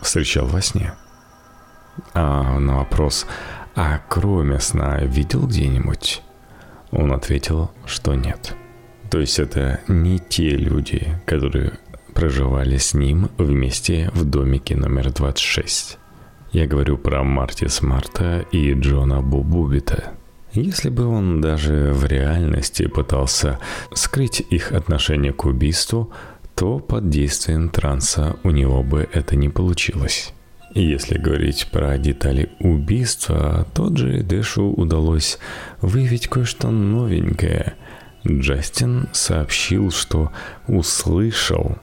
встречал 0.00 0.46
во 0.46 0.62
сне. 0.62 0.92
А 2.14 2.58
на 2.58 2.78
вопрос, 2.78 3.26
а 3.74 4.00
кроме 4.08 4.60
сна 4.60 4.98
видел 5.00 5.46
где-нибудь, 5.46 6.22
он 6.90 7.12
ответил, 7.12 7.70
что 7.84 8.14
нет. 8.14 8.54
То 9.10 9.20
есть 9.20 9.38
это 9.38 9.80
не 9.88 10.18
те 10.18 10.50
люди, 10.50 11.20
которые 11.26 11.72
проживали 12.14 12.76
с 12.76 12.94
ним 12.94 13.30
вместе 13.38 14.10
в 14.14 14.24
домике 14.24 14.76
номер 14.76 15.12
26. 15.12 15.98
Я 16.52 16.66
говорю 16.66 16.96
про 16.96 17.22
Марти 17.22 17.66
Смарта 17.66 18.46
и 18.52 18.72
Джона 18.72 19.20
Бубубита– 19.20 20.12
если 20.56 20.88
бы 20.88 21.04
он 21.06 21.42
даже 21.42 21.92
в 21.92 22.06
реальности 22.06 22.86
пытался 22.86 23.58
скрыть 23.92 24.40
их 24.40 24.72
отношение 24.72 25.34
к 25.34 25.44
убийству, 25.44 26.10
то 26.54 26.78
под 26.78 27.10
действием 27.10 27.68
транса 27.68 28.36
у 28.42 28.50
него 28.50 28.82
бы 28.82 29.06
это 29.12 29.36
не 29.36 29.50
получилось. 29.50 30.32
Если 30.78 31.18
говорить 31.18 31.68
про 31.72 31.96
детали 31.98 32.50
убийства, 32.60 33.66
то 33.74 33.88
Джей 33.88 34.22
Дэшу 34.22 34.64
удалось 34.64 35.38
выявить 35.80 36.28
кое-что 36.28 36.70
новенькое. 36.70 37.74
Джастин 38.26 39.08
сообщил, 39.12 39.90
что 39.90 40.32
услышал 40.68 41.78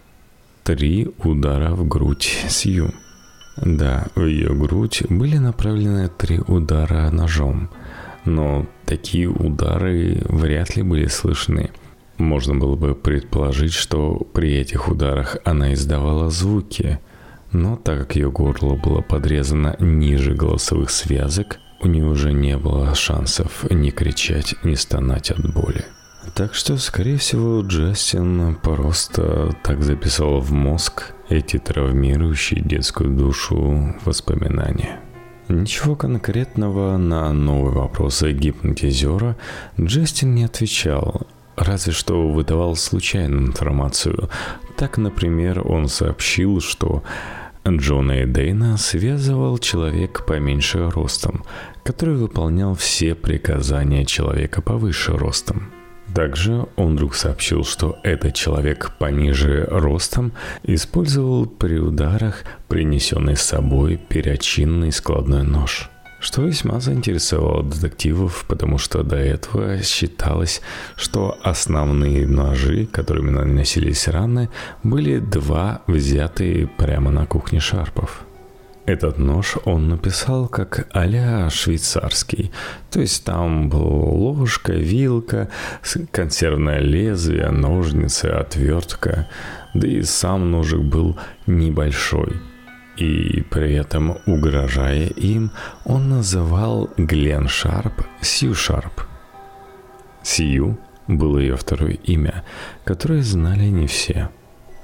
три 0.63 1.09
удара 1.23 1.71
в 1.71 1.87
грудь 1.87 2.37
Сью. 2.47 2.93
Да, 3.57 4.07
в 4.15 4.25
ее 4.25 4.53
грудь 4.53 5.03
были 5.09 5.37
направлены 5.37 6.09
три 6.09 6.39
удара 6.39 7.09
ножом– 7.11 7.69
но 8.25 8.65
такие 8.85 9.27
удары 9.27 10.21
вряд 10.29 10.75
ли 10.75 10.83
были 10.83 11.07
слышны. 11.07 11.71
Можно 12.17 12.55
было 12.55 12.75
бы 12.75 12.95
предположить, 12.95 13.73
что 13.73 14.15
при 14.33 14.53
этих 14.53 14.87
ударах 14.87 15.37
она 15.43 15.73
издавала 15.73 16.29
звуки, 16.29 16.99
но 17.53 17.77
так 17.77 17.99
как 17.99 18.15
ее 18.15 18.31
горло 18.31 18.75
было 18.75 19.01
подрезано 19.01 19.75
ниже 19.79 20.33
голосовых 20.33 20.89
связок, 20.89 21.59
у 21.81 21.87
нее 21.87 22.05
уже 22.05 22.33
не 22.33 22.57
было 22.57 22.95
шансов 22.95 23.65
ни 23.69 23.89
кричать, 23.89 24.55
ни 24.63 24.75
стонать 24.75 25.31
от 25.31 25.53
боли. 25.53 25.85
Так 26.35 26.55
что, 26.55 26.77
скорее 26.77 27.17
всего, 27.17 27.61
Джастин 27.61 28.55
просто 28.55 29.55
так 29.63 29.83
записал 29.83 30.39
в 30.39 30.51
мозг 30.51 31.13
эти 31.29 31.59
травмирующие 31.59 32.61
детскую 32.61 33.15
душу 33.15 33.95
воспоминания. 34.05 34.99
Ничего 35.49 35.95
конкретного 35.95 36.97
на 36.97 37.31
новые 37.33 37.75
вопросы 37.75 38.31
гипнотизера 38.31 39.35
Джастин 39.79 40.33
не 40.33 40.45
отвечал, 40.45 41.27
разве 41.57 41.91
что 41.91 42.29
выдавал 42.29 42.77
случайную 42.77 43.47
информацию. 43.47 44.29
Так, 44.77 44.97
например, 44.97 45.67
он 45.67 45.89
сообщил, 45.89 46.61
что 46.61 47.03
Джона 47.67 48.23
и 48.23 48.25
Дейна 48.25 48.77
связывал 48.77 49.57
человек 49.57 50.25
поменьше 50.25 50.89
ростом, 50.89 51.43
который 51.83 52.15
выполнял 52.15 52.75
все 52.75 53.15
приказания 53.15 54.03
человека 54.05 54.61
повыше 54.61 55.17
ростом. 55.17 55.71
Также 56.13 56.67
он 56.75 56.93
вдруг 56.95 57.15
сообщил, 57.15 57.63
что 57.63 57.97
этот 58.03 58.35
человек 58.35 58.91
пониже 58.99 59.65
ростом 59.71 60.33
использовал 60.63 61.45
при 61.45 61.77
ударах 61.77 62.43
принесенный 62.67 63.37
с 63.37 63.41
собой 63.41 63.97
перочинный 64.09 64.91
складной 64.91 65.43
нож 65.43 65.89
что 66.23 66.41
весьма 66.41 66.79
заинтересовало 66.79 67.63
детективов, 67.63 68.45
потому 68.47 68.77
что 68.77 69.03
до 69.03 69.17
этого 69.17 69.83
считалось, 69.83 70.61
что 70.95 71.37
основные 71.43 72.25
ножи, 72.25 72.85
которыми 72.85 73.29
наносились 73.29 74.07
раны, 74.07 74.49
были 74.83 75.19
два 75.19 75.81
взятые 75.85 76.67
прямо 76.67 77.11
на 77.11 77.25
кухне 77.25 77.59
Шарпов. 77.59 78.25
Этот 78.85 79.17
нож 79.17 79.55
он 79.65 79.89
написал 79.89 80.47
как 80.47 80.87
а 80.93 81.49
швейцарский. 81.49 82.51
То 82.89 83.01
есть 83.01 83.23
там 83.23 83.69
была 83.69 83.83
ложка, 83.83 84.73
вилка, 84.73 85.49
консервное 86.11 86.79
лезвие, 86.79 87.49
ножницы, 87.51 88.25
отвертка. 88.25 89.27
Да 89.73 89.87
и 89.87 90.01
сам 90.03 90.51
ножик 90.51 90.81
был 90.81 91.17
небольшой. 91.47 92.41
И 92.97 93.41
при 93.49 93.73
этом, 93.73 94.17
угрожая 94.25 95.07
им, 95.07 95.51
он 95.85 96.09
называл 96.09 96.89
Глен 96.97 97.47
Шарп 97.47 98.05
Сью 98.21 98.53
Шарп. 98.53 99.01
Сью 100.21 100.77
было 101.07 101.39
ее 101.39 101.57
второе 101.57 101.93
имя, 101.93 102.43
которое 102.83 103.23
знали 103.23 103.65
не 103.65 103.87
все– 103.87 104.29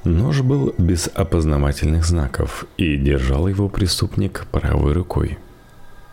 Нож 0.05 0.41
был 0.41 0.73
без 0.77 1.09
опознавательных 1.13 2.05
знаков, 2.05 2.65
и 2.77 2.95
держал 2.95 3.47
его 3.47 3.67
преступник 3.67 4.45
правой 4.49 4.93
рукой. 4.93 5.37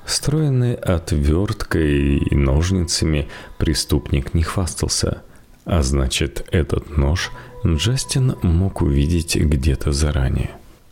Встроенный 0.04 0.74
отверткой 0.74 2.18
и 2.18 2.34
ножницами 2.34 3.28
преступник 3.58 4.34
не 4.34 4.42
хвастался, 4.42 5.22
а 5.64 5.82
значит, 5.82 6.46
этот 6.50 6.96
нож 6.96 7.30
Джастин 7.64 8.34
мог 8.42 8.82
увидеть 8.82 9.36
где-то 9.36 9.92
заранее. 9.92 10.50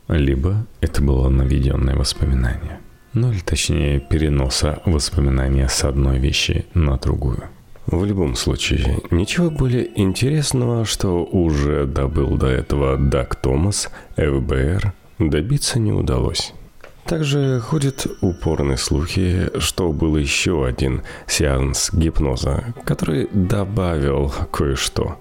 Либо 0.09 0.67
это 0.81 1.03
было 1.03 1.29
наведенное 1.29 1.97
воспоминание. 1.97 2.79
Ну 3.15 3.31
или 3.31 3.41
точнее 3.41 4.01
переноса 4.01 4.81
воспоминания 4.85 5.69
с 5.69 5.85
одной 5.85 6.19
вещи 6.19 6.67
на 6.75 6.97
другую. 6.97 7.45
В 7.87 8.05
любом 8.05 8.35
случае, 8.35 8.99
ничего 9.11 9.51
более 9.51 9.89
интересного, 10.01 10.85
что 10.85 11.23
уже 11.25 11.87
добыл 11.87 12.37
до 12.37 12.47
этого 12.47 12.97
Дак 12.97 13.37
Томас, 13.37 13.91
ФБР, 14.17 14.93
добиться 15.19 15.79
не 15.79 15.93
удалось. 15.93 16.55
Также 17.05 17.61
ходят 17.61 18.07
упорные 18.23 18.79
слухи, 18.79 19.51
что 19.59 19.93
был 19.93 20.17
еще 20.17 20.65
один 20.67 21.03
сеанс 21.27 21.93
гипноза, 21.93 22.65
который 22.85 23.29
добавил 23.31 24.33
кое-что. 24.51 25.19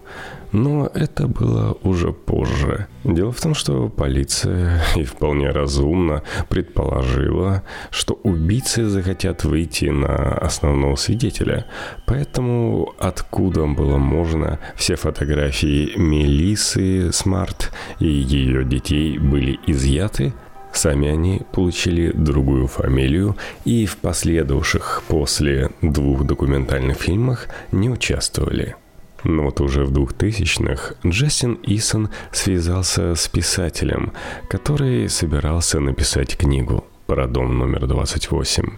Но 0.53 0.89
это 0.93 1.27
было 1.27 1.75
уже 1.81 2.13
позже. 2.13 2.87
Дело 3.03 3.31
в 3.31 3.41
том, 3.41 3.55
что 3.55 3.89
полиция 3.89 4.83
и 4.95 5.03
вполне 5.03 5.49
разумно 5.49 6.21
предположила, 6.47 7.63
что 7.89 8.19
убийцы 8.23 8.85
захотят 8.85 9.43
выйти 9.43 9.85
на 9.85 10.37
основного 10.37 10.95
свидетеля. 10.95 11.65
Поэтому 12.05 12.93
откуда 12.99 13.65
было 13.65 13.97
можно 13.97 14.59
все 14.75 14.95
фотографии 14.95 15.97
Мелисы 15.97 17.11
Смарт 17.11 17.71
и 17.99 18.07
ее 18.07 18.63
детей 18.63 19.17
были 19.17 19.59
изъяты, 19.67 20.33
Сами 20.75 21.07
они 21.07 21.43
получили 21.51 22.11
другую 22.11 22.65
фамилию 22.65 23.37
и 23.63 23.85
в 23.85 23.97
последовавших 23.97 25.03
после 25.07 25.69
двух 25.83 26.25
документальных 26.25 26.97
фильмах 26.97 27.47
не 27.71 27.91
участвовали. 27.91 28.75
Но 29.23 29.43
вот 29.43 29.61
уже 29.61 29.85
в 29.85 29.91
2000-х 29.91 30.95
Джастин 31.05 31.59
Исон 31.63 32.09
связался 32.31 33.15
с 33.15 33.27
писателем, 33.27 34.13
который 34.49 35.07
собирался 35.09 35.79
написать 35.79 36.37
книгу 36.37 36.85
про 37.07 37.27
дом 37.27 37.57
номер 37.57 37.87
28. 37.87 38.77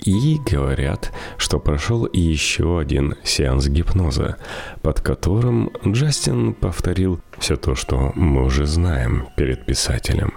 И 0.00 0.38
говорят, 0.50 1.12
что 1.38 1.58
прошел 1.58 2.08
еще 2.12 2.78
один 2.78 3.16
сеанс 3.24 3.66
гипноза, 3.68 4.36
под 4.82 5.00
которым 5.00 5.70
Джастин 5.84 6.54
повторил 6.54 7.20
все 7.38 7.56
то, 7.56 7.74
что 7.74 8.12
мы 8.14 8.44
уже 8.44 8.66
знаем 8.66 9.28
перед 9.36 9.64
писателем. 9.64 10.34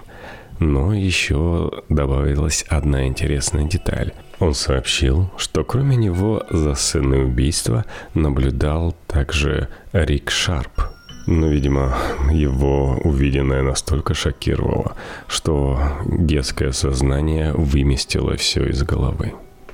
Но 0.60 0.92
еще 0.92 1.70
добавилась 1.88 2.66
одна 2.68 3.06
интересная 3.06 3.64
деталь. 3.64 4.12
Он 4.40 4.54
сообщил, 4.54 5.30
что 5.38 5.64
кроме 5.64 5.96
него 5.96 6.44
за 6.50 6.74
сценой 6.74 7.24
убийства 7.24 7.86
наблюдал 8.12 8.94
также 9.06 9.68
Рик 9.92 10.30
Шарп. 10.30 10.82
Но, 11.26 11.48
видимо, 11.48 11.96
его 12.30 12.98
увиденное 13.04 13.62
настолько 13.62 14.12
шокировало, 14.12 14.96
что 15.28 15.80
детское 16.04 16.72
сознание 16.72 17.52
выместило 17.54 18.36
все 18.36 18.66
из 18.66 18.82
головы. 18.82 19.32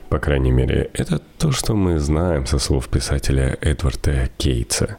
По 0.09 0.19
крайней 0.21 0.53
мере, 0.53 0.91
это 0.93 1.21
то, 1.39 1.51
что 1.51 1.75
мы 1.75 1.99
знаем 1.99 2.47
со 2.47 2.61
слов 2.61 2.89
писателя 2.89 3.59
Эдварда 3.61 4.31
Кейтса. 4.39 4.99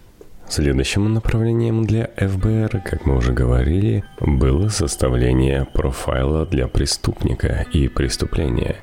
Следующим 0.49 1.13
направлением 1.13 1.85
для 1.85 2.09
ФБР, 2.15 2.81
как 2.85 3.05
мы 3.05 3.17
уже 3.17 3.33
говорили, 3.33 4.05
было 4.21 4.69
составление 4.69 5.65
профайла 5.65 6.45
для 6.45 6.67
преступника 6.67 7.65
и 7.73 7.89
преступления. 7.89 8.77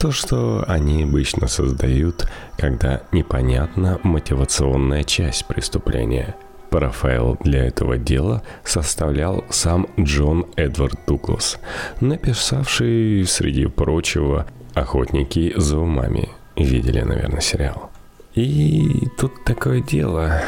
То, 0.00 0.10
что 0.10 0.64
они 0.66 1.04
обычно 1.04 1.46
создают, 1.46 2.28
когда 2.58 3.02
непонятна 3.12 4.00
мотивационная 4.02 5.04
часть 5.04 5.46
преступления. 5.46 6.34
Профайл 6.70 7.38
для 7.40 7.66
этого 7.66 7.96
дела 7.96 8.42
составлял 8.64 9.44
сам 9.48 9.86
Джон 9.98 10.46
Эдвард 10.56 10.98
Дуглас, 11.06 11.58
написавший, 12.00 13.24
среди 13.26 13.66
прочего, 13.66 14.46
«Охотники 14.74 15.54
за 15.56 15.78
умами». 15.78 16.30
Видели, 16.56 17.00
наверное, 17.00 17.40
сериал. 17.40 17.90
И 18.34 19.08
тут 19.16 19.44
такое 19.44 19.80
дело. 19.80 20.42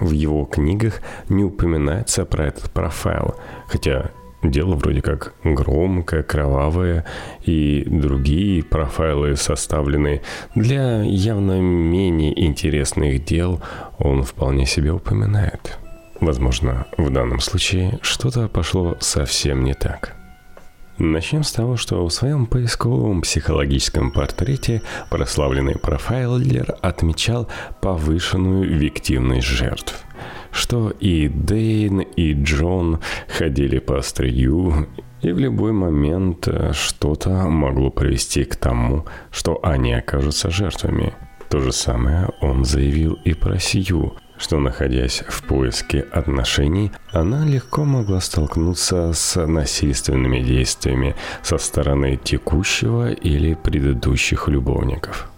В 0.00 0.10
его 0.10 0.44
книгах 0.44 1.00
не 1.28 1.44
упоминается 1.44 2.24
про 2.24 2.46
этот 2.46 2.70
профайл, 2.70 3.34
хотя 3.68 4.10
дело 4.42 4.74
вроде 4.74 5.02
как 5.02 5.34
громкое, 5.42 6.22
кровавое, 6.22 7.04
и 7.44 7.84
другие 7.86 8.62
профайлы 8.62 9.36
составлены 9.36 10.22
для 10.54 11.02
явно 11.02 11.60
менее 11.60 12.46
интересных 12.46 13.24
дел, 13.24 13.60
он 13.98 14.22
вполне 14.22 14.66
себе 14.66 14.92
упоминает. 14.92 15.78
Возможно, 16.20 16.86
в 16.96 17.10
данном 17.10 17.40
случае 17.40 17.98
что-то 18.02 18.48
пошло 18.48 18.96
совсем 19.00 19.64
не 19.64 19.74
так. 19.74 20.14
Начнем 20.98 21.42
с 21.42 21.52
того, 21.52 21.76
что 21.76 22.04
в 22.04 22.10
своем 22.10 22.46
поисковом 22.46 23.20
психологическом 23.20 24.10
портрете 24.10 24.80
прославленный 25.10 25.78
профайлер 25.78 26.74
отмечал 26.80 27.48
повышенную 27.80 28.76
виктивность 28.78 29.46
жертв 29.46 30.06
что 30.56 30.90
и 30.90 31.28
Дейн, 31.28 32.00
и 32.00 32.32
Джон 32.32 33.00
ходили 33.28 33.78
по 33.78 33.98
острию, 33.98 34.88
и 35.20 35.30
в 35.30 35.38
любой 35.38 35.72
момент 35.72 36.48
э, 36.48 36.72
что-то 36.72 37.30
могло 37.48 37.90
привести 37.90 38.44
к 38.44 38.56
тому, 38.56 39.04
что 39.30 39.60
они 39.62 39.92
окажутся 39.92 40.50
жертвами. 40.50 41.14
То 41.50 41.60
же 41.60 41.72
самое 41.72 42.30
он 42.40 42.64
заявил 42.64 43.18
и 43.24 43.34
про 43.34 43.58
Сью, 43.58 44.14
что, 44.38 44.58
находясь 44.58 45.22
в 45.26 45.42
поиске 45.42 46.00
отношений, 46.12 46.92
она 47.10 47.44
легко 47.44 47.84
могла 47.84 48.20
столкнуться 48.20 49.12
с 49.12 49.46
насильственными 49.46 50.40
действиями 50.40 51.14
со 51.42 51.58
стороны 51.58 52.16
текущего 52.22 53.10
или 53.10 53.54
предыдущих 53.54 54.48
любовников. 54.48 55.30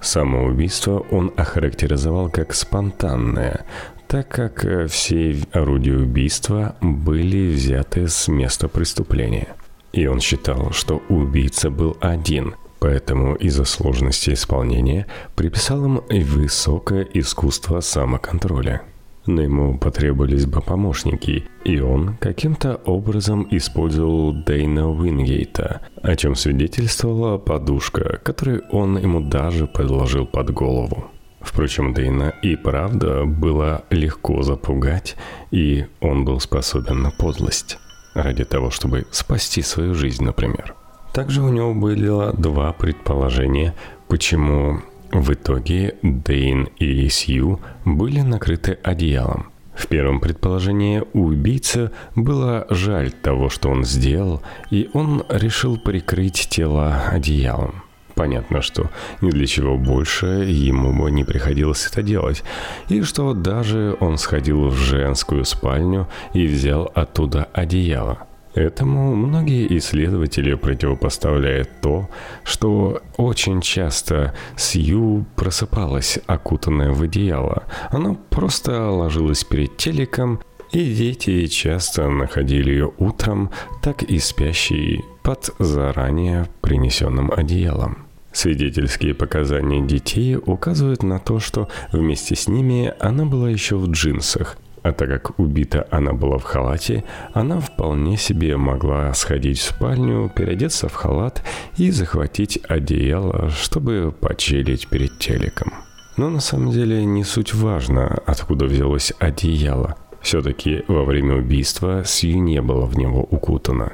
Самоубийство 0.00 1.04
он 1.10 1.32
охарактеризовал 1.36 2.28
как 2.28 2.54
спонтанное, 2.54 3.64
так 4.08 4.28
как 4.28 4.66
все 4.90 5.36
орудия 5.52 5.94
убийства 5.94 6.74
были 6.80 7.54
взяты 7.54 8.08
с 8.08 8.28
места 8.28 8.68
преступления. 8.68 9.48
И 9.92 10.06
он 10.06 10.20
считал, 10.20 10.72
что 10.72 11.02
убийца 11.08 11.70
был 11.70 11.96
один, 12.00 12.54
поэтому 12.82 13.36
из-за 13.36 13.64
сложности 13.64 14.32
исполнения 14.32 15.06
приписал 15.36 15.84
им 15.84 16.00
высокое 16.10 17.06
искусство 17.14 17.78
самоконтроля. 17.78 18.82
Но 19.24 19.40
ему 19.40 19.78
потребовались 19.78 20.46
бы 20.46 20.60
помощники, 20.60 21.44
и 21.64 21.78
он 21.78 22.16
каким-то 22.16 22.80
образом 22.84 23.46
использовал 23.52 24.34
Дейна 24.34 24.90
Уингейта, 24.90 25.82
о 26.02 26.16
чем 26.16 26.34
свидетельствовала 26.34 27.38
подушка, 27.38 28.18
которую 28.24 28.64
он 28.72 28.98
ему 28.98 29.20
даже 29.20 29.68
подложил 29.68 30.26
под 30.26 30.50
голову. 30.50 31.04
Впрочем, 31.40 31.94
Дейна 31.94 32.34
и 32.42 32.56
правда 32.56 33.24
было 33.24 33.84
легко 33.90 34.42
запугать, 34.42 35.14
и 35.52 35.86
он 36.00 36.24
был 36.24 36.40
способен 36.40 37.00
на 37.00 37.12
подлость. 37.12 37.78
Ради 38.14 38.44
того, 38.44 38.70
чтобы 38.70 39.06
спасти 39.12 39.62
свою 39.62 39.94
жизнь, 39.94 40.24
например. 40.24 40.74
Также 41.12 41.42
у 41.42 41.48
него 41.50 41.74
было 41.74 42.32
два 42.32 42.72
предположения, 42.72 43.74
почему 44.08 44.80
в 45.12 45.32
итоге 45.34 45.96
Дейн 46.02 46.68
и 46.78 47.08
Сью 47.10 47.60
были 47.84 48.20
накрыты 48.20 48.78
одеялом. 48.82 49.52
В 49.74 49.86
первом 49.88 50.20
предположении 50.20 51.02
у 51.12 51.26
убийцы 51.26 51.90
было 52.14 52.66
жаль 52.70 53.10
того, 53.10 53.48
что 53.48 53.68
он 53.68 53.84
сделал, 53.84 54.42
и 54.70 54.88
он 54.92 55.24
решил 55.28 55.78
прикрыть 55.78 56.48
тело 56.48 57.02
одеялом. 57.10 57.82
Понятно, 58.14 58.60
что 58.60 58.90
ни 59.22 59.30
для 59.30 59.46
чего 59.46 59.78
больше 59.78 60.26
ему 60.26 60.92
бы 60.92 61.10
не 61.10 61.24
приходилось 61.24 61.86
это 61.86 62.02
делать, 62.02 62.42
и 62.88 63.02
что 63.02 63.32
даже 63.32 63.96
он 64.00 64.18
сходил 64.18 64.68
в 64.68 64.76
женскую 64.76 65.44
спальню 65.44 66.08
и 66.34 66.46
взял 66.46 66.90
оттуда 66.94 67.48
одеяло. 67.52 68.26
Этому 68.54 69.14
многие 69.14 69.78
исследователи 69.78 70.54
противопоставляют 70.54 71.70
то, 71.80 72.10
что 72.44 73.00
очень 73.16 73.62
часто 73.62 74.34
Сью 74.56 75.24
просыпалась, 75.36 76.18
окутанная 76.26 76.92
в 76.92 77.02
одеяло. 77.02 77.64
Она 77.90 78.14
просто 78.30 78.90
ложилась 78.90 79.44
перед 79.44 79.76
телеком, 79.78 80.40
и 80.70 80.94
дети 80.94 81.46
часто 81.46 82.08
находили 82.08 82.70
ее 82.70 82.92
утром, 82.98 83.50
так 83.82 84.02
и 84.02 84.18
спящей 84.18 85.02
под 85.22 85.50
заранее 85.58 86.46
принесенным 86.60 87.30
одеялом. 87.34 88.06
Свидетельские 88.32 89.14
показания 89.14 89.86
детей 89.86 90.36
указывают 90.36 91.02
на 91.02 91.18
то, 91.18 91.38
что 91.38 91.68
вместе 91.92 92.34
с 92.34 92.48
ними 92.48 92.92
она 92.98 93.26
была 93.26 93.50
еще 93.50 93.76
в 93.76 93.90
джинсах, 93.90 94.56
а 94.82 94.92
так 94.92 95.08
как 95.08 95.38
убита 95.38 95.86
она 95.90 96.12
была 96.12 96.38
в 96.38 96.44
халате, 96.44 97.04
она 97.32 97.60
вполне 97.60 98.16
себе 98.16 98.56
могла 98.56 99.12
сходить 99.14 99.58
в 99.58 99.62
спальню, 99.62 100.30
переодеться 100.34 100.88
в 100.88 100.94
халат 100.94 101.42
и 101.76 101.90
захватить 101.90 102.58
одеяло, 102.68 103.50
чтобы 103.50 104.12
почелить 104.18 104.88
перед 104.88 105.18
телеком. 105.18 105.72
Но 106.16 106.28
на 106.28 106.40
самом 106.40 106.72
деле 106.72 107.04
не 107.04 107.24
суть 107.24 107.54
важно, 107.54 108.18
откуда 108.26 108.66
взялось 108.66 109.12
одеяло. 109.18 109.96
Все-таки 110.20 110.84
во 110.88 111.04
время 111.04 111.36
убийства 111.36 112.02
Сью 112.04 112.42
не 112.42 112.60
было 112.60 112.86
в 112.86 112.96
него 112.96 113.22
укутано. 113.22 113.92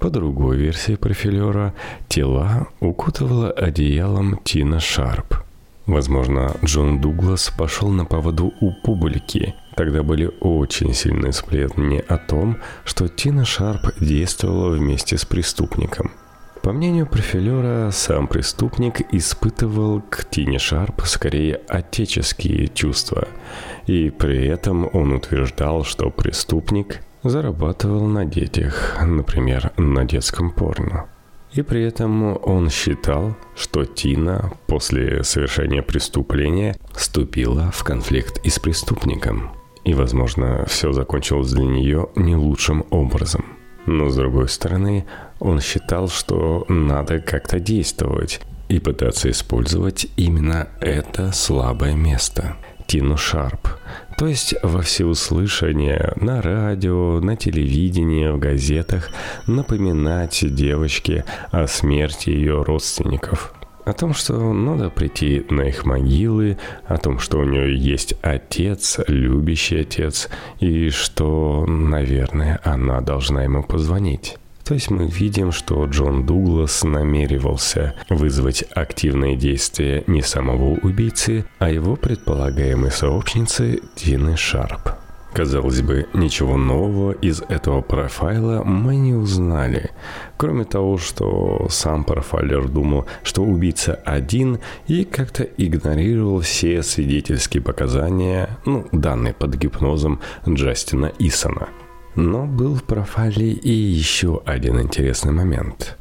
По 0.00 0.10
другой 0.10 0.56
версии 0.56 0.96
профилера, 0.96 1.74
тела 2.08 2.66
укутывала 2.80 3.50
одеялом 3.50 4.40
Тина 4.42 4.80
Шарп. 4.80 5.36
Возможно, 5.86 6.56
Джон 6.64 7.00
Дуглас 7.00 7.50
пошел 7.56 7.88
на 7.88 8.04
поводу 8.04 8.52
у 8.60 8.72
публики. 8.84 9.54
Тогда 9.74 10.02
были 10.02 10.30
очень 10.40 10.92
сильные 10.92 11.32
сплетни 11.32 12.04
о 12.06 12.18
том, 12.18 12.58
что 12.84 13.08
Тина 13.08 13.44
Шарп 13.44 13.98
действовала 14.00 14.70
вместе 14.70 15.16
с 15.16 15.24
преступником. 15.24 16.12
По 16.62 16.72
мнению 16.72 17.06
профилера, 17.06 17.90
сам 17.90 18.28
преступник 18.28 19.12
испытывал 19.12 20.00
к 20.00 20.24
Тине 20.30 20.60
Шарп 20.60 21.02
скорее 21.06 21.60
отеческие 21.68 22.68
чувства, 22.68 23.26
и 23.86 24.10
при 24.10 24.46
этом 24.46 24.88
он 24.92 25.12
утверждал, 25.12 25.82
что 25.82 26.10
преступник 26.10 27.00
зарабатывал 27.24 28.06
на 28.06 28.24
детях, 28.24 28.96
например, 29.02 29.72
на 29.76 30.04
детском 30.04 30.52
порно. 30.52 31.06
И 31.52 31.62
при 31.62 31.82
этом 31.82 32.38
он 32.46 32.70
считал, 32.70 33.36
что 33.56 33.84
Тина 33.84 34.52
после 34.66 35.24
совершения 35.24 35.82
преступления 35.82 36.76
вступила 36.92 37.72
в 37.72 37.82
конфликт 37.82 38.38
и 38.44 38.50
с 38.50 38.58
преступником. 38.58 39.50
И, 39.84 39.94
возможно, 39.94 40.64
все 40.66 40.92
закончилось 40.92 41.52
для 41.52 41.64
нее 41.64 42.08
не 42.14 42.36
лучшим 42.36 42.84
образом. 42.90 43.44
Но 43.86 44.10
с 44.10 44.16
другой 44.16 44.48
стороны, 44.48 45.06
он 45.40 45.60
считал, 45.60 46.08
что 46.08 46.64
надо 46.68 47.18
как-то 47.18 47.58
действовать 47.58 48.40
и 48.68 48.78
пытаться 48.78 49.30
использовать 49.30 50.06
именно 50.16 50.68
это 50.80 51.32
слабое 51.32 51.94
место– 51.94 52.56
Тину 52.86 53.16
Шарп. 53.16 53.68
То 54.18 54.26
есть 54.26 54.54
во 54.62 54.82
всеуслышание 54.82 56.12
на 56.16 56.42
радио, 56.42 57.20
на 57.20 57.36
телевидении, 57.36 58.28
в 58.28 58.38
газетах 58.38 59.10
напоминать 59.46 60.44
девочке 60.54 61.24
о 61.50 61.66
смерти 61.66 62.30
ее 62.30 62.62
родственников. 62.62 63.54
О 63.84 63.92
том, 63.92 64.14
что 64.14 64.52
надо 64.52 64.90
прийти 64.90 65.44
на 65.50 65.62
их 65.62 65.84
могилы, 65.84 66.56
о 66.86 66.98
том, 66.98 67.18
что 67.18 67.38
у 67.38 67.44
нее 67.44 67.76
есть 67.76 68.14
отец, 68.22 69.00
любящий 69.08 69.80
отец, 69.80 70.28
и 70.60 70.90
что, 70.90 71.66
наверное, 71.66 72.60
она 72.62 73.00
должна 73.00 73.42
ему 73.42 73.64
позвонить. 73.64 74.38
То 74.64 74.74
есть 74.74 74.90
мы 74.90 75.08
видим, 75.08 75.50
что 75.50 75.84
Джон 75.86 76.24
Дуглас 76.24 76.84
намеревался 76.84 77.94
вызвать 78.08 78.64
активные 78.70 79.36
действия 79.36 80.04
не 80.06 80.22
самого 80.22 80.78
убийцы, 80.78 81.44
а 81.58 81.68
его 81.68 81.96
предполагаемой 81.96 82.92
сообщницы 82.92 83.80
Тины 83.96 84.36
Шарп. 84.36 85.01
Казалось 85.32 85.80
бы, 85.80 86.06
ничего 86.12 86.56
нового 86.56 87.12
из 87.12 87.42
этого 87.48 87.80
профайла 87.80 88.62
мы 88.64 88.96
не 88.96 89.14
узнали. 89.14 89.90
Кроме 90.36 90.64
того, 90.64 90.98
что 90.98 91.66
сам 91.70 92.04
профайлер 92.04 92.68
думал, 92.68 93.06
что 93.22 93.42
убийца 93.42 93.94
один 94.04 94.58
и 94.86 95.04
как-то 95.04 95.44
игнорировал 95.44 96.40
все 96.40 96.82
свидетельские 96.82 97.62
показания, 97.62 98.58
ну, 98.66 98.86
данные 98.92 99.32
под 99.32 99.54
гипнозом 99.56 100.20
Джастина 100.46 101.12
Исона– 101.18 101.68
но 102.14 102.46
был 102.46 102.74
в 102.74 102.84
профайле 102.84 103.52
и 103.52 103.70
еще 103.70 104.42
один 104.44 104.80
интересный 104.80 105.32
момент. 105.32 105.96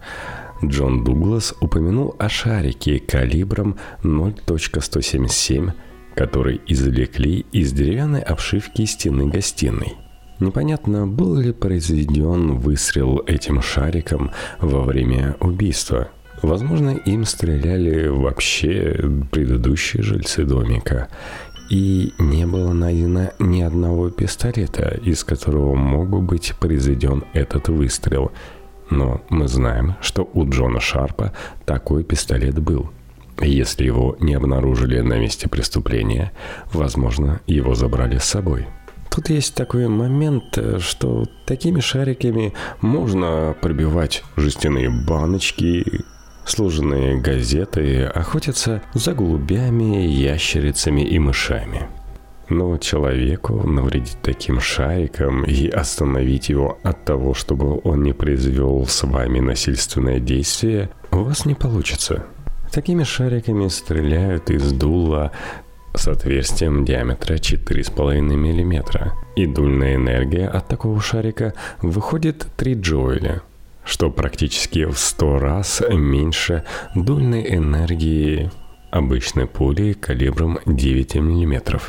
Джон 0.63 1.04
Дуглас 1.04 1.56
упомянул 1.60 2.15
о 2.20 2.30
шарике 2.30 3.00
калибром 3.00 3.78
0.177, 4.04 5.72
который 6.15 6.62
извлекли 6.67 7.45
из 7.52 7.71
деревянной 7.71 8.21
обшивки 8.21 8.86
стены 8.86 9.28
гостиной. 9.28 9.93
Непонятно, 10.39 11.06
был 11.08 11.36
ли 11.36 11.52
произведен 11.52 12.58
выстрел 12.58 13.21
этим 13.28 13.62
шариком 13.62 14.32
во 14.60 14.82
время 14.82 15.36
убийства. 15.39 16.10
Возможно, 16.41 16.89
им 16.91 17.26
стреляли 17.26 18.08
вообще 18.08 19.00
предыдущие 19.32 20.02
жильцы 20.02 20.43
домика 20.43 21.10
и 21.71 22.13
не 22.17 22.45
было 22.45 22.74
найдено 22.74 23.30
ни 23.39 23.62
одного 23.62 24.10
пистолета, 24.10 25.00
из 25.06 25.24
которого 25.24 25.74
мог 25.76 26.10
бы 26.10 26.19
быть 26.21 26.54
произведен 26.60 27.24
этот 27.34 27.69
выстрел. 27.69 28.32
Но 28.89 29.21
мы 29.30 29.47
знаем, 29.47 29.95
что 30.02 30.30
у 30.34 30.50
Джона 30.50 30.82
Шарпа 30.82 31.32
такой 31.65 32.04
пистолет 32.04 32.60
был. 32.60 32.89
Если 33.41 33.86
его 33.86 34.15
не 34.19 34.34
обнаружили 34.34 34.99
на 35.01 35.17
месте 35.19 35.49
преступления, 35.49 36.32
возможно, 36.71 37.41
его 37.47 37.75
забрали 37.75 38.17
с 38.17 38.23
собой. 38.23 38.67
Тут 39.10 39.30
есть 39.30 39.56
такой 39.56 39.88
момент, 39.88 40.58
что 40.80 41.25
такими 41.45 41.82
шариками 41.82 42.54
можно 42.80 43.56
пробивать 43.62 44.23
жестяные 44.38 44.89
баночки, 44.89 45.84
Сложенные 46.45 47.21
газеты 47.21 48.06
охотятся 48.06 48.82
за 48.93 49.13
голубями, 49.13 50.06
ящерицами 50.08 51.01
и 51.01 51.19
мышами. 51.19 51.88
Но 52.49 52.77
человеку 52.77 53.65
навредить 53.65 54.17
таким 54.21 54.60
шариком 54.60 55.45
и 55.45 55.69
остановить 55.69 56.49
его 56.49 56.77
от 56.84 57.06
того, 57.06 57.34
чтобы 57.34 57.80
он 57.84 58.04
не 58.04 58.13
произвел 58.13 58.86
с 58.86 59.04
вами 59.04 59.39
насильственное 59.39 60.19
действие, 60.19 60.89
у 61.12 61.23
вас 61.23 61.45
не 61.45 61.56
получится. 61.56 62.25
Такими 62.71 63.03
шариками 63.03 63.67
стреляют 63.67 64.49
из 64.49 64.71
дула 64.71 65.31
с 65.93 66.07
отверстием 66.07 66.86
диаметра 66.86 67.36
4,5 67.36 68.21
мм. 68.21 69.13
И 69.36 69.45
дульная 69.45 69.95
энергия 69.95 70.47
от 70.47 70.67
такого 70.67 71.01
шарика 71.01 71.53
выходит 71.81 72.47
3 72.57 72.75
джоуля– 72.75 73.41
что 73.84 74.10
практически 74.10 74.86
в 74.86 74.97
100 74.97 75.39
раз 75.39 75.81
меньше 75.89 76.63
дульной 76.95 77.55
энергии 77.55 78.51
обычной 78.91 79.47
пули 79.47 79.93
калибром 79.93 80.60
9 80.65 81.15
мм. 81.15 81.81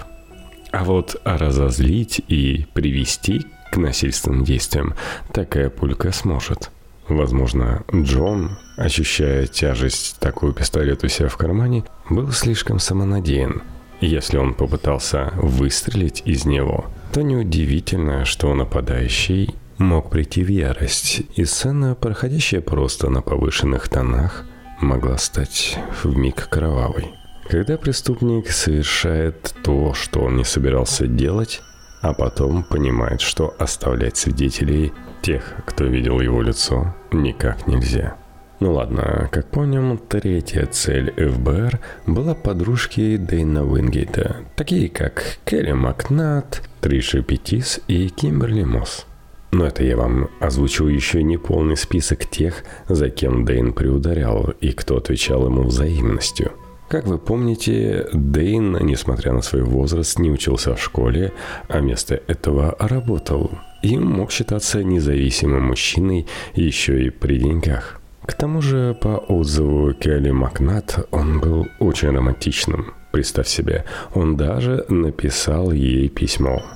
А 0.71 0.85
вот 0.85 1.21
разозлить 1.25 2.23
и 2.29 2.66
привести 2.73 3.42
к 3.71 3.77
насильственным 3.77 4.45
действиям 4.45 4.95
такая 5.33 5.71
пулька 5.71 6.12
сможет. 6.12 6.71
Возможно, 7.09 7.85
Джон, 7.93 8.59
ощущая 8.77 9.47
тяжесть 9.47 10.19
такого 10.21 10.53
пистолета 10.53 11.07
у 11.07 11.09
себя 11.09 11.29
в 11.29 11.37
кармане, 11.37 11.85
был 12.09 12.31
слишком 12.33 12.79
самонадеян. 12.79 13.62
Если 14.01 14.37
он 14.37 14.55
попытался 14.55 15.33
выстрелить 15.37 16.23
из 16.25 16.45
него, 16.45 16.87
то 17.12 17.23
неудивительно, 17.23 18.25
что 18.25 18.53
нападающий 18.55 19.55
мог 19.79 20.11
прийти 20.11 20.43
в 20.43 20.49
ярость, 20.49 21.23
и 21.37 21.45
сцена, 21.45 21.95
проходящая 21.95 22.61
просто 22.61 23.11
на 23.11 23.23
повышенных 23.23 23.88
тонах, 23.88 24.45
могла 24.81 25.19
стать 25.19 25.79
в 26.03 26.17
миг 26.17 26.49
кровавой. 26.49 27.12
Когда 27.49 27.77
преступник 27.77 28.51
совершает 28.51 29.55
то, 29.62 29.95
что 29.95 30.21
он 30.21 30.37
не 30.37 30.45
собирался 30.45 31.07
делать, 31.07 31.61
а 32.01 32.15
потом 32.15 32.65
понимает, 32.65 33.21
что 33.21 33.55
оставлять 33.59 34.17
свидетелей, 34.17 34.93
тех, 35.23 35.55
кто 35.65 35.85
видел 35.85 36.21
его 36.21 36.43
лицо, 36.43 36.95
никак 37.13 37.67
нельзя. 37.67 38.17
Ну 38.61 38.75
ладно, 38.75 39.29
как 39.33 39.49
понял, 39.49 39.97
третья 39.97 40.67
цель 40.67 41.13
ФБР 41.17 41.81
была 42.07 42.35
подружки 42.35 43.17
Дэйна 43.17 43.65
Уингейта, 43.65 44.37
такие 44.57 44.89
как 44.89 45.39
Келли 45.45 45.73
Макнат, 45.73 46.63
Триша 46.81 47.23
Петис 47.23 47.81
и 47.89 48.09
Кимберли 48.09 48.65
Мосс. 48.65 49.07
Но 49.53 49.67
это 49.67 49.85
я 49.85 49.97
вам 49.97 50.31
озвучил 50.41 50.89
еще 50.89 51.23
не 51.23 51.37
полный 51.37 51.77
список 51.77 52.27
тех, 52.27 52.65
за 52.89 53.11
кем 53.11 53.45
Дейн 53.45 53.73
приударял 53.73 54.55
и 54.61 54.73
кто 54.73 54.97
отвечал 54.97 55.47
ему 55.47 55.63
взаимностью. 55.63 56.53
Как 56.89 57.07
вы 57.07 57.19
помните, 57.19 58.07
Дейн, 58.13 58.79
несмотря 58.81 59.33
на 59.33 59.43
свой 59.43 59.63
возраст, 59.63 60.19
не 60.19 60.31
учился 60.31 60.75
в 60.75 60.83
школе, 60.83 61.33
а 61.69 61.81
вместо 61.81 62.15
этого 62.15 62.77
работал. 62.79 63.51
И 63.83 63.99
мог 63.99 64.31
считаться 64.31 64.83
независимым 64.83 65.66
мужчиной 65.66 66.27
еще 66.55 67.05
и 67.05 67.11
при 67.11 67.38
деньгах. 67.38 68.01
К 68.25 68.35
тому 68.35 68.62
же, 68.62 68.97
по 69.01 69.16
отзыву 69.18 69.92
Келли 69.95 70.31
Макнат, 70.31 71.09
он 71.11 71.40
был 71.40 71.66
очень 71.81 72.11
романтичным. 72.11 72.95
Представь 73.12 73.49
себе, 73.49 73.85
он 74.14 74.37
даже 74.37 74.85
написал 74.88 75.73
ей 75.73 76.09
письмо– 76.09 76.62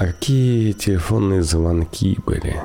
а 0.00 0.06
какие 0.06 0.72
телефонные 0.72 1.42
звонки 1.42 2.16
были? 2.24 2.56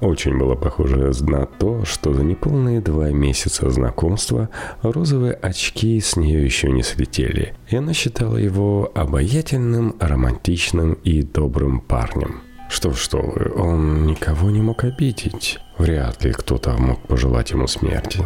Очень 0.00 0.38
было 0.38 0.54
похоже 0.54 1.10
на 1.22 1.44
то, 1.44 1.84
что 1.84 2.14
за 2.14 2.22
неполные 2.22 2.80
два 2.80 3.10
месяца 3.10 3.68
знакомства 3.68 4.48
розовые 4.80 5.32
очки 5.32 5.98
с 5.98 6.14
нее 6.14 6.44
еще 6.44 6.70
не 6.70 6.84
слетели, 6.84 7.56
и 7.68 7.74
она 7.74 7.94
считала 7.94 8.36
его 8.36 8.92
обаятельным, 8.94 9.96
романтичным 9.98 10.92
и 11.02 11.22
добрым 11.22 11.80
парнем. 11.80 12.42
Что 12.68 12.92
что 12.92 13.18
вы, 13.18 13.52
он 13.54 14.06
никого 14.06 14.50
не 14.50 14.62
мог 14.62 14.84
обидеть. 14.84 15.58
Вряд 15.78 16.24
ли 16.24 16.32
кто-то 16.32 16.72
мог 16.72 17.06
пожелать 17.06 17.50
ему 17.50 17.66
смерти. 17.66 18.24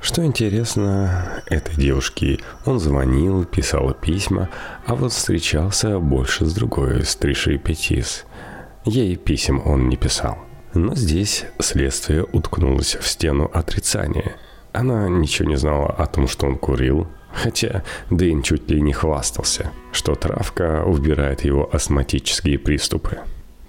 Что 0.00 0.24
интересно, 0.24 1.42
этой 1.46 1.74
девушке 1.74 2.38
он 2.64 2.78
звонил, 2.78 3.44
писал 3.44 3.92
письма, 3.94 4.48
а 4.86 4.94
вот 4.94 5.12
встречался 5.12 5.98
больше 5.98 6.46
с 6.46 6.54
другой, 6.54 7.04
с 7.04 7.16
Тришей 7.16 7.58
Петис. 7.58 8.24
Ей 8.84 9.16
писем 9.16 9.60
он 9.64 9.88
не 9.88 9.96
писал. 9.96 10.38
Но 10.74 10.94
здесь 10.94 11.46
следствие 11.58 12.24
уткнулось 12.24 12.96
в 13.00 13.08
стену 13.08 13.50
отрицания. 13.52 14.36
Она 14.72 15.08
ничего 15.08 15.48
не 15.48 15.56
знала 15.56 15.90
о 15.90 16.06
том, 16.06 16.28
что 16.28 16.46
он 16.46 16.56
курил, 16.56 17.08
хотя 17.32 17.82
Дэйн 18.10 18.42
чуть 18.42 18.70
ли 18.70 18.80
не 18.80 18.92
хвастался, 18.92 19.72
что 19.90 20.14
травка 20.14 20.84
убирает 20.84 21.44
его 21.44 21.68
астматические 21.72 22.58
приступы. 22.58 23.18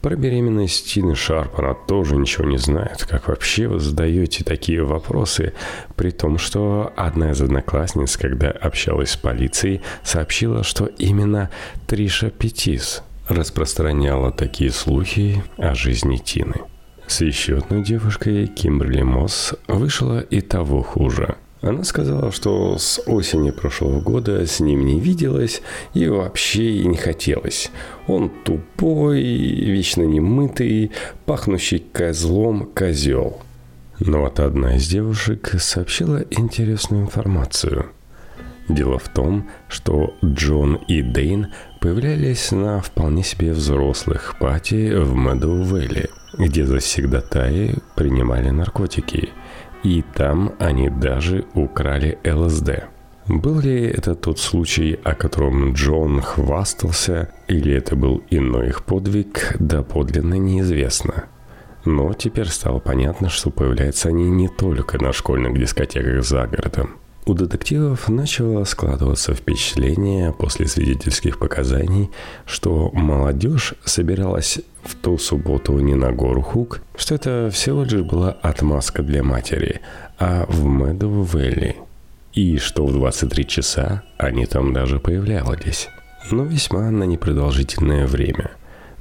Про 0.07 0.15
беременность 0.15 0.85
Тины 0.85 1.15
Шарп 1.15 1.59
она 1.59 1.73
тоже 1.73 2.15
ничего 2.15 2.45
не 2.45 2.57
знает. 2.57 3.05
Как 3.05 3.27
вообще 3.27 3.67
вы 3.67 3.81
задаете 3.81 4.45
такие 4.45 4.81
вопросы, 4.81 5.51
при 5.97 6.11
том, 6.11 6.37
что 6.37 6.93
одна 6.95 7.31
из 7.31 7.41
одноклассниц, 7.41 8.15
когда 8.15 8.49
общалась 8.49 9.09
с 9.09 9.17
полицией, 9.17 9.81
сообщила, 10.05 10.63
что 10.63 10.85
именно 10.85 11.49
Триша 11.87 12.29
Петис 12.29 13.03
распространяла 13.27 14.31
такие 14.31 14.71
слухи 14.71 15.43
о 15.57 15.75
жизни 15.75 16.15
Тины. 16.15 16.61
С 17.05 17.19
еще 17.19 17.57
одной 17.57 17.83
девушкой, 17.83 18.47
Кимберли 18.47 19.01
Мосс, 19.01 19.55
вышло 19.67 20.21
и 20.21 20.39
того 20.39 20.83
хуже. 20.83 21.35
Она 21.67 21.83
сказала, 21.83 22.31
что 22.31 22.77
с 22.77 23.01
осени 23.07 23.51
прошлого 23.51 23.99
года 23.99 24.45
с 24.45 24.61
ним 24.61 24.85
не 24.85 25.01
виделась 25.01 25.61
и 25.93 26.07
вообще 26.07 26.77
и 26.77 26.87
не 26.87 26.95
хотелось. 26.95 27.71
Он 28.07 28.31
тупой, 28.45 29.21
вечно 29.21 30.03
немытый, 30.03 30.91
пахнущий 31.25 31.79
козлом 31.79 32.69
козел. 32.73 33.41
Но 33.99 34.21
вот 34.21 34.39
одна 34.39 34.77
из 34.77 34.87
девушек 34.87 35.55
сообщила 35.59 36.23
интересную 36.29 37.03
информацию. 37.03 37.87
Дело 38.69 38.97
в 38.97 39.09
том, 39.09 39.49
что 39.67 40.13
Джон 40.23 40.75
и 40.87 41.01
Дейн 41.01 41.47
появлялись 41.81 42.51
на 42.51 42.79
вполне 42.81 43.23
себе 43.23 43.51
взрослых 43.51 44.35
пати 44.39 44.93
в 44.93 45.15
Мэдоу-Вэлли, 45.15 46.09
где 46.37 46.65
завсегдатаи 46.65 47.75
принимали 47.95 48.51
наркотики– 48.51 49.31
и 49.87 50.01
там 50.01 50.53
они 50.59 50.89
даже 50.89 51.45
украли 51.53 52.19
ЛСД. 52.25 52.89
Был 53.27 53.59
ли 53.61 53.85
это 53.87 54.15
тот 54.15 54.37
случай, 54.37 54.99
о 55.03 55.15
котором 55.15 55.73
Джон 55.73 56.21
хвастался, 56.21 57.29
или 57.47 57.73
это 57.73 57.95
был 57.95 58.21
иной 58.29 58.67
их 58.67 58.83
подвиг, 58.83 59.55
доподлинно 59.59 60.35
неизвестно. 60.35 61.25
Но 61.85 62.13
теперь 62.13 62.47
стало 62.47 62.79
понятно, 62.79 63.29
что 63.29 63.49
появляются 63.49 64.09
они 64.09 64.29
не 64.29 64.49
только 64.49 65.01
на 65.01 65.13
школьных 65.13 65.57
дискотеках 65.57 66.21
за 66.23 66.47
городом. 66.47 66.97
У 67.27 67.33
детективов 67.33 68.07
начало 68.07 68.63
складываться 68.63 69.33
впечатление 69.33 70.31
после 70.31 70.65
свидетельских 70.65 71.39
показаний, 71.39 72.09
что 72.45 72.89
молодежь 72.93 73.73
собиралась 73.83 74.59
в 74.81 74.95
ту 74.95 75.17
субботу 75.17 75.77
не 75.79 75.93
на 75.93 76.13
гору 76.13 76.41
Хук, 76.41 76.79
что 76.95 77.15
это 77.15 77.49
всего 77.51 77.83
лишь 77.83 78.03
была 78.03 78.31
отмазка 78.31 79.03
для 79.03 79.23
матери, 79.23 79.81
а 80.17 80.45
в 80.47 80.63
Мэдоу 80.63 81.23
Вэлли. 81.23 81.75
И 82.31 82.59
что 82.59 82.85
в 82.85 82.93
23 82.93 83.45
часа 83.45 84.03
они 84.17 84.45
там 84.45 84.71
даже 84.71 85.01
появлялись. 85.01 85.89
Но 86.31 86.45
весьма 86.45 86.89
на 86.91 87.03
непродолжительное 87.03 88.07
время. 88.07 88.51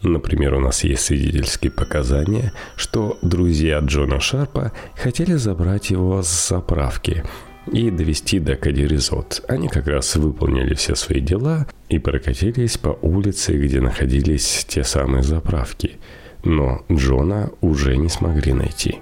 Например, 0.03 0.55
у 0.55 0.61
нас 0.61 0.83
есть 0.83 1.05
свидетельские 1.05 1.71
показания, 1.71 2.53
что 2.75 3.19
друзья 3.23 3.79
Джона 3.79 4.19
Шарпа 4.19 4.73
хотели 4.97 5.35
забрать 5.35 5.91
его 5.91 6.23
с 6.23 6.49
заправки– 6.49 7.23
и 7.73 7.91
довести 7.91 8.39
до 8.39 8.57
Кадиризот. 8.57 9.45
Они 9.49 9.69
как 9.69 9.87
раз 9.87 10.17
выполнили 10.17 10.75
все 10.75 10.95
свои 10.95 11.21
дела 11.21 11.67
и 11.89 11.99
прокатились 11.99 12.77
по 12.79 12.99
улице, 13.03 13.57
где 13.57 13.81
находились 13.81 14.65
те 14.69 14.85
самые 14.85 15.23
заправки. 15.23 15.99
Но 16.45 16.85
Джона 16.91 17.51
уже 17.61 17.97
не 17.97 18.09
смогли 18.09 18.53
найти. 18.53 19.01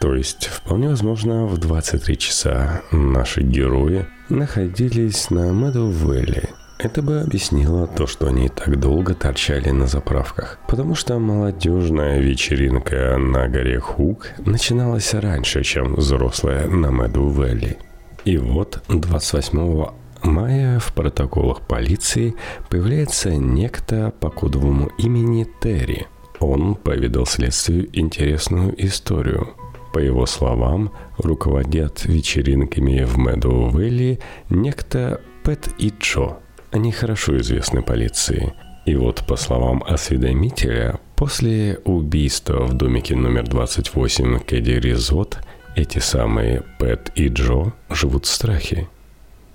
То 0.00 0.14
есть, 0.14 0.46
вполне 0.46 0.88
возможно, 0.88 1.46
в 1.46 1.58
23 1.58 2.18
часа 2.18 2.82
наши 2.90 3.42
герои 3.42 4.06
находились 4.28 5.30
на 5.30 5.52
Мэдоу-Вэлли. 5.52 6.50
Это 6.78 7.00
бы 7.00 7.20
объяснило 7.20 7.86
то, 7.86 8.06
что 8.06 8.26
они 8.26 8.50
так 8.50 8.78
долго 8.78 9.14
торчали 9.14 9.70
на 9.70 9.86
заправках. 9.86 10.58
Потому 10.68 10.94
что 10.94 11.18
молодежная 11.18 12.20
вечеринка 12.20 13.16
на 13.16 13.48
горе 13.48 13.80
Хук 13.80 14.28
начиналась 14.44 15.14
раньше, 15.14 15.62
чем 15.62 15.94
взрослая 15.94 16.68
на 16.68 16.88
Мэдоу-Вэлли. 16.88 17.78
И 18.26 18.38
вот 18.38 18.82
28 18.88 19.86
мая 20.24 20.80
в 20.80 20.92
протоколах 20.94 21.60
полиции 21.60 22.34
появляется 22.68 23.36
некто 23.36 24.12
по 24.18 24.30
кодовому 24.30 24.90
имени 24.98 25.46
Терри. 25.62 26.08
Он 26.40 26.74
поведал 26.74 27.24
следствию 27.24 27.88
интересную 27.92 28.74
историю. 28.84 29.54
По 29.92 30.00
его 30.00 30.26
словам, 30.26 30.92
руководят 31.18 32.04
вечеринками 32.04 33.04
в 33.04 33.16
Мэдоу-Вэлли 33.16 34.18
некто 34.50 35.20
Пэт 35.44 35.68
и 35.78 35.92
Джо. 35.96 36.38
Они 36.72 36.90
хорошо 36.90 37.38
известны 37.38 37.80
полиции. 37.82 38.54
И 38.86 38.96
вот, 38.96 39.24
по 39.28 39.36
словам 39.36 39.84
осведомителя, 39.86 40.98
после 41.14 41.78
убийства 41.84 42.66
в 42.66 42.74
домике 42.74 43.14
номер 43.14 43.46
28 43.46 44.40
Кэдди 44.40 44.72
Ризот– 44.72 45.38
эти 45.76 45.98
самые 45.98 46.62
Пэт 46.78 47.12
и 47.14 47.28
Джо 47.28 47.72
живут 47.90 48.24
в 48.24 48.34
страхе. 48.34 48.88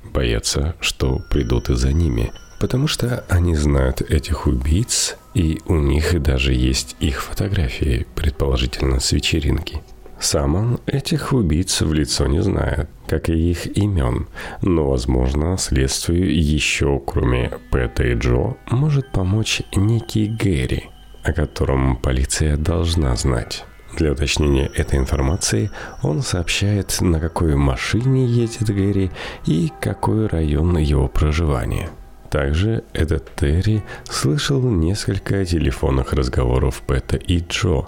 Боятся, 0.04 0.76
что 0.80 1.20
придут 1.30 1.70
и 1.70 1.76
за 1.76 1.92
ними, 1.92 2.32
потому 2.60 2.88
что 2.88 3.26
они 3.28 3.56
знают 3.56 4.02
этих 4.02 4.48
убийц, 4.48 5.18
и 5.34 5.60
у 5.66 5.76
них 5.76 6.22
даже 6.22 6.54
есть 6.54 6.96
их 7.00 7.24
фотографии, 7.24 8.06
предположительно 8.16 9.00
с 9.00 9.12
вечеринки. 9.12 9.82
Сам 10.20 10.56
он 10.56 10.80
этих 10.86 11.34
убийц 11.34 11.82
в 11.82 11.92
лицо 11.92 12.28
не 12.28 12.44
знает, 12.44 12.88
как 13.08 13.30
и 13.30 13.52
их 13.52 13.76
имен, 13.76 14.28
но, 14.62 14.88
возможно, 14.88 15.58
следствию 15.58 16.40
еще, 16.40 17.02
кроме 17.04 17.52
Пэта 17.72 18.04
и 18.04 18.14
Джо, 18.14 18.56
может 18.70 19.12
помочь 19.12 19.64
некий 19.76 20.28
Гэри, 20.28 20.90
о 21.24 21.34
котором 21.34 21.96
полиция 21.96 22.58
должна 22.58 23.16
знать. 23.16 23.66
Для 23.98 24.14
уточнения 24.14 24.72
этой 24.74 25.00
информации 25.00 25.70
он 26.02 26.22
сообщает, 26.22 27.02
на 27.02 27.20
какой 27.20 27.56
машине 27.56 28.26
едет 28.26 28.70
Гэри 28.70 29.12
и 29.46 29.72
какой 29.80 30.28
район 30.28 30.78
его 30.78 31.08
проживания. 31.08 31.90
Также 32.30 32.86
этот 32.94 33.36
Терри 33.36 33.84
слышал 34.06 34.62
несколько 34.62 35.44
телефонных 35.46 36.14
разговоров 36.14 36.82
Пэта 36.88 37.18
и 37.18 37.40
Джо, 37.40 37.88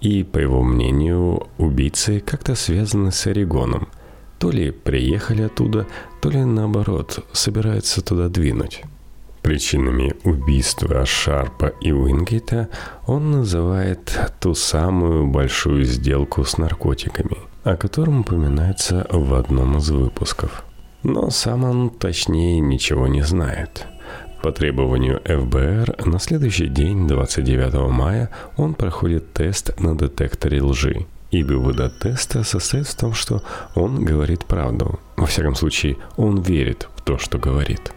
и, 0.00 0.24
по 0.24 0.38
его 0.38 0.62
мнению, 0.62 1.48
убийцы 1.58 2.20
как-то 2.20 2.54
связаны 2.54 3.12
с 3.12 3.26
Орегоном. 3.26 3.88
То 4.38 4.50
ли 4.50 4.70
приехали 4.70 5.42
оттуда, 5.42 5.86
то 6.22 6.30
ли 6.30 6.42
наоборот, 6.42 7.24
собираются 7.32 8.00
туда 8.00 8.28
двинуть. 8.28 8.82
Причинами 9.42 10.14
убийства 10.22 11.04
Шарпа 11.04 11.66
и 11.80 11.90
Уингейта 11.90 12.68
он 13.08 13.32
называет 13.32 14.16
ту 14.40 14.54
самую 14.54 15.26
большую 15.26 15.84
сделку 15.84 16.44
с 16.44 16.58
наркотиками, 16.58 17.38
о 17.64 17.76
котором 17.76 18.20
упоминается 18.20 19.04
в 19.10 19.34
одном 19.34 19.78
из 19.78 19.90
выпусков. 19.90 20.64
Но 21.02 21.30
сам 21.30 21.64
он 21.64 21.90
точнее 21.90 22.60
ничего 22.60 23.08
не 23.08 23.22
знает. 23.22 23.88
По 24.44 24.52
требованию 24.52 25.20
ФБР 25.24 26.06
на 26.06 26.20
следующий 26.20 26.68
день, 26.68 27.08
29 27.08 27.90
мая, 27.90 28.30
он 28.56 28.74
проходит 28.74 29.32
тест 29.32 29.78
на 29.80 29.96
детекторе 29.96 30.62
лжи. 30.62 31.06
И 31.32 31.42
выводы 31.42 31.90
теста 32.00 32.44
состоят 32.44 32.86
в 32.86 32.96
том, 32.96 33.14
что 33.14 33.42
он 33.74 34.04
говорит 34.04 34.44
правду. 34.44 35.00
Во 35.16 35.26
всяком 35.26 35.56
случае, 35.56 35.96
он 36.16 36.42
верит 36.42 36.88
в 36.94 37.02
то, 37.02 37.18
что 37.18 37.38
говорит. 37.38 37.92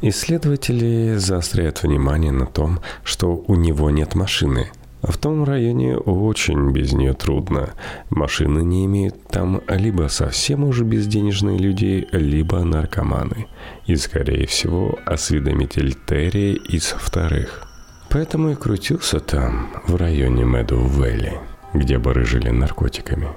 Исследователи 0.00 1.16
заостряют 1.16 1.82
внимание 1.82 2.30
на 2.30 2.46
том, 2.46 2.78
что 3.02 3.44
у 3.48 3.56
него 3.56 3.90
нет 3.90 4.14
машины. 4.14 4.68
В 5.02 5.16
том 5.16 5.42
районе 5.42 5.96
очень 5.96 6.70
без 6.70 6.92
нее 6.92 7.14
трудно. 7.14 7.70
Машины 8.10 8.60
не 8.62 8.84
имеют 8.86 9.20
там 9.28 9.60
либо 9.68 10.08
совсем 10.08 10.64
уже 10.64 10.84
безденежные 10.84 11.58
люди, 11.58 12.06
либо 12.12 12.62
наркоманы. 12.62 13.46
И, 13.86 13.96
скорее 13.96 14.46
всего, 14.46 14.96
осведомитель 15.04 15.94
Терри 16.06 16.54
из 16.54 16.86
вторых. 16.86 17.64
Поэтому 18.08 18.50
и 18.50 18.54
крутился 18.54 19.18
там, 19.18 19.68
в 19.86 19.96
районе 19.96 20.44
Мэдоу-Вэлли, 20.44 21.38
где 21.74 21.98
барыжили 21.98 22.50
наркотиками. 22.50 23.28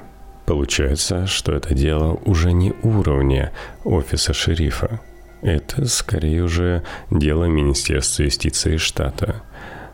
Получается, 0.46 1.28
что 1.28 1.54
это 1.54 1.74
дело 1.74 2.20
уже 2.26 2.54
не 2.54 2.74
уровня 2.84 3.52
офиса 3.84 4.34
шерифа, 4.34 5.00
это 5.42 5.86
скорее 5.86 6.44
уже 6.44 6.84
дело 7.10 7.46
Министерства 7.46 8.24
юстиции 8.24 8.78
штата. 8.78 9.42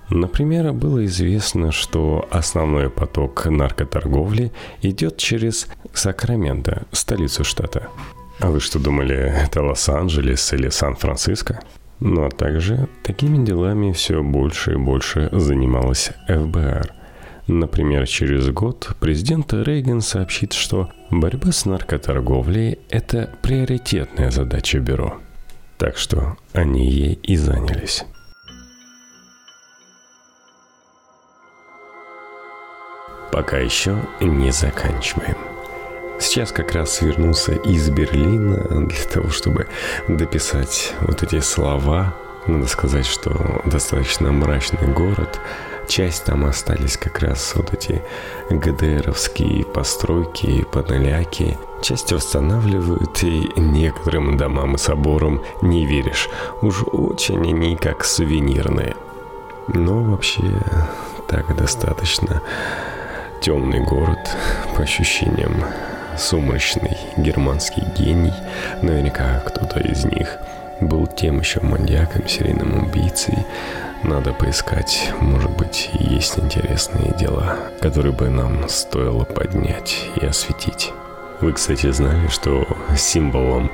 Например, 0.09 0.71
было 0.73 1.05
известно, 1.05 1.71
что 1.71 2.27
основной 2.31 2.89
поток 2.89 3.45
наркоторговли 3.45 4.51
идет 4.81 5.17
через 5.17 5.67
Сакраменто, 5.93 6.83
столицу 6.91 7.43
штата. 7.43 7.87
А 8.39 8.49
вы 8.49 8.59
что 8.59 8.79
думали, 8.79 9.15
это 9.15 9.63
Лос-Анджелес 9.63 10.53
или 10.53 10.69
Сан-Франциско? 10.69 11.59
Ну 11.99 12.25
а 12.25 12.29
также 12.29 12.87
такими 13.03 13.43
делами 13.43 13.91
все 13.91 14.21
больше 14.21 14.73
и 14.73 14.77
больше 14.77 15.29
занималась 15.31 16.11
ФБР. 16.27 16.93
Например, 17.47 18.05
через 18.05 18.49
год 18.49 18.95
президент 18.99 19.53
Рейган 19.53 20.01
сообщит, 20.01 20.53
что 20.53 20.89
борьба 21.09 21.51
с 21.51 21.65
наркоторговлей– 21.65 22.79
это 22.89 23.33
приоритетная 23.41 24.31
задача 24.31 24.79
бюро– 24.79 25.19
так 25.77 25.97
что 25.97 26.37
они 26.53 26.89
ей 26.89 27.13
и 27.23 27.35
занялись. 27.37 28.03
Пока 33.31 33.57
еще 33.57 33.97
не 34.19 34.51
заканчиваем. 34.51 35.37
Сейчас 36.19 36.51
как 36.51 36.71
раз 36.71 37.01
вернулся 37.01 37.53
из 37.53 37.89
Берлина 37.91 38.87
для 38.87 39.03
того, 39.03 39.29
чтобы 39.29 39.67
дописать 40.07 40.93
вот 41.01 41.21
эти 41.21 41.39
слова. 41.39 42.15
Надо 42.47 42.65
сказать, 42.65 43.05
что 43.05 43.61
достаточно 43.65 44.31
мрачный 44.31 44.87
город, 44.87 45.39
Часть 45.87 46.25
там 46.25 46.45
остались 46.45 46.97
как 46.97 47.19
раз 47.19 47.53
вот 47.55 47.73
эти 47.73 48.01
ГДРовские 48.49 49.65
постройки, 49.65 50.63
панеляки. 50.63 51.57
Часть 51.81 52.11
восстанавливают, 52.11 53.23
и 53.23 53.49
некоторым 53.55 54.35
домам 54.37 54.75
и 54.75 54.77
соборам 54.77 55.41
не 55.61 55.85
веришь. 55.85 56.29
Уж 56.61 56.83
очень 56.91 57.41
они 57.41 57.75
как 57.77 58.03
сувенирные. 58.03 58.95
Но 59.67 60.03
вообще 60.03 60.43
так 61.27 61.55
достаточно 61.55 62.41
темный 63.41 63.79
город, 63.79 64.19
по 64.75 64.83
ощущениям 64.83 65.63
сумрачный 66.17 66.97
германский 67.15 67.83
гений, 67.97 68.33
наверняка 68.81 69.39
кто-то 69.45 69.79
из 69.79 70.03
них 70.05 70.37
был 70.81 71.07
тем 71.07 71.39
еще 71.39 71.59
маньяком, 71.61 72.27
серийным 72.27 72.83
убийцей. 72.83 73.37
Надо 74.03 74.31
поискать, 74.33 75.11
может 75.21 75.51
быть, 75.51 75.89
есть 75.93 76.37
интересные 76.39 77.13
дела, 77.17 77.57
которые 77.81 78.13
бы 78.13 78.29
нам 78.29 78.69
стоило 78.69 79.23
поднять 79.23 80.09
и 80.21 80.25
осветить. 80.25 80.93
Вы, 81.41 81.53
кстати, 81.53 81.91
знали, 81.91 82.27
что 82.27 82.67
символом 82.95 83.71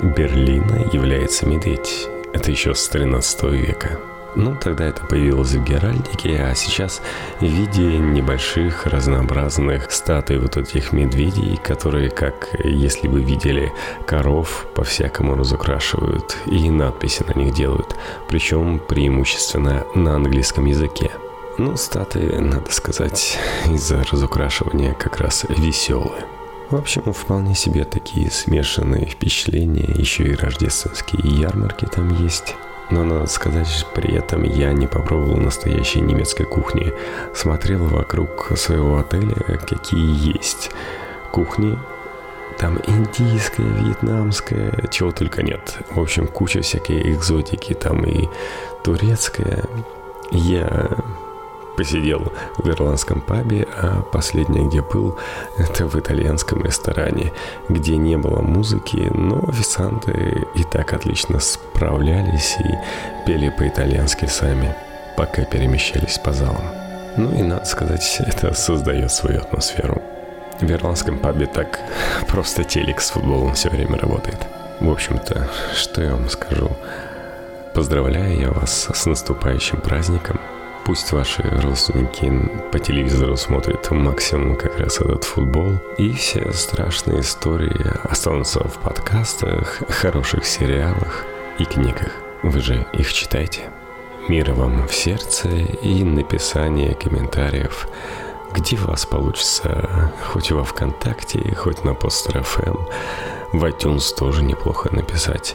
Берлина 0.00 0.88
является 0.92 1.46
медведь. 1.46 2.08
Это 2.32 2.50
еще 2.50 2.74
с 2.74 2.88
13 2.88 3.42
века. 3.44 3.98
Ну, 4.38 4.54
тогда 4.54 4.86
это 4.86 5.04
появилось 5.04 5.50
в 5.50 5.64
Геральдике, 5.64 6.40
а 6.44 6.54
сейчас 6.54 7.02
в 7.40 7.44
виде 7.44 7.98
небольших 7.98 8.86
разнообразных 8.86 9.90
статуй 9.90 10.38
вот 10.38 10.56
этих 10.56 10.92
медведей, 10.92 11.56
которые, 11.56 12.08
как 12.08 12.48
если 12.62 13.08
бы 13.08 13.20
видели 13.20 13.72
коров, 14.06 14.68
по-всякому 14.76 15.34
разукрашивают 15.34 16.36
и 16.46 16.70
надписи 16.70 17.24
на 17.26 17.36
них 17.36 17.52
делают, 17.52 17.96
причем 18.28 18.78
преимущественно 18.78 19.84
на 19.96 20.14
английском 20.14 20.66
языке. 20.66 21.10
Ну, 21.58 21.76
статуи, 21.76 22.38
надо 22.38 22.70
сказать, 22.70 23.36
из-за 23.66 24.04
разукрашивания 24.04 24.94
как 24.94 25.18
раз 25.18 25.46
веселые. 25.48 26.24
В 26.70 26.76
общем, 26.76 27.12
вполне 27.12 27.56
себе 27.56 27.84
такие 27.84 28.30
смешанные 28.30 29.06
впечатления, 29.06 29.92
еще 29.96 30.22
и 30.28 30.36
рождественские 30.36 31.40
ярмарки 31.40 31.86
там 31.86 32.22
есть. 32.22 32.54
Но 32.90 33.04
надо 33.04 33.26
сказать, 33.26 33.86
при 33.94 34.14
этом 34.14 34.44
я 34.44 34.72
не 34.72 34.86
попробовал 34.86 35.36
настоящей 35.36 36.00
немецкой 36.00 36.44
кухни. 36.44 36.94
Смотрел 37.34 37.84
вокруг 37.84 38.52
своего 38.56 38.98
отеля, 38.98 39.58
какие 39.66 40.34
есть 40.36 40.70
кухни. 41.30 41.78
Там 42.58 42.78
индийская, 42.86 43.62
вьетнамская, 43.62 44.88
чего 44.90 45.12
только 45.12 45.42
нет. 45.42 45.78
В 45.90 46.00
общем, 46.00 46.26
куча 46.26 46.62
всякой 46.62 47.12
экзотики. 47.12 47.74
Там 47.74 48.04
и 48.04 48.28
турецкая. 48.82 49.64
Я 50.30 50.90
посидел 51.78 52.32
в 52.56 52.68
ирландском 52.68 53.20
пабе, 53.20 53.66
а 53.76 54.02
последнее, 54.02 54.66
где 54.66 54.82
был, 54.82 55.16
это 55.58 55.86
в 55.86 55.94
итальянском 55.94 56.64
ресторане, 56.64 57.32
где 57.68 57.96
не 57.96 58.18
было 58.18 58.40
музыки, 58.40 59.08
но 59.14 59.48
официанты 59.48 60.44
и 60.56 60.64
так 60.64 60.92
отлично 60.92 61.38
справлялись 61.38 62.56
и 62.58 63.24
пели 63.24 63.48
по-итальянски 63.56 64.26
сами, 64.26 64.74
пока 65.16 65.44
перемещались 65.44 66.18
по 66.18 66.32
залам. 66.32 66.64
Ну 67.16 67.32
и, 67.32 67.42
надо 67.42 67.64
сказать, 67.64 68.20
это 68.26 68.52
создает 68.54 69.12
свою 69.12 69.38
атмосферу. 69.38 70.02
В 70.60 70.68
ирландском 70.68 71.16
пабе 71.20 71.46
так 71.46 71.78
просто 72.28 72.64
телек 72.64 73.00
с 73.00 73.10
футболом 73.10 73.54
все 73.54 73.70
время 73.70 73.98
работает. 73.98 74.40
В 74.80 74.90
общем-то, 74.90 75.48
что 75.76 76.02
я 76.02 76.10
вам 76.10 76.28
скажу? 76.28 76.70
Поздравляю 77.72 78.40
я 78.40 78.50
вас 78.50 78.88
с 78.92 79.06
наступающим 79.06 79.80
праздником– 79.80 80.40
Пусть 80.88 81.12
ваши 81.12 81.42
родственники 81.42 82.32
по 82.72 82.78
телевизору 82.78 83.36
смотрят 83.36 83.90
максимум 83.90 84.56
как 84.56 84.78
раз 84.78 84.98
этот 85.02 85.22
футбол. 85.22 85.74
И 85.98 86.14
все 86.14 86.50
страшные 86.52 87.20
истории 87.20 87.92
останутся 88.10 88.66
в 88.66 88.78
подкастах, 88.78 89.82
хороших 89.90 90.46
сериалах 90.46 91.26
и 91.58 91.66
книгах. 91.66 92.10
Вы 92.42 92.60
же 92.60 92.86
их 92.94 93.12
читаете. 93.12 93.68
Мира 94.28 94.54
вам 94.54 94.88
в 94.88 94.94
сердце 94.94 95.50
и 95.50 96.02
написание 96.04 96.94
комментариев, 96.94 97.86
где 98.54 98.78
вас 98.78 99.04
получится, 99.04 100.10
хоть 100.32 100.50
во 100.52 100.64
Вконтакте, 100.64 101.54
хоть 101.54 101.84
на 101.84 101.92
Постер 101.92 102.38
FM. 102.38 102.90
В 103.52 103.62
iTunes 103.62 104.16
тоже 104.16 104.42
неплохо 104.42 104.88
написать. 104.90 105.54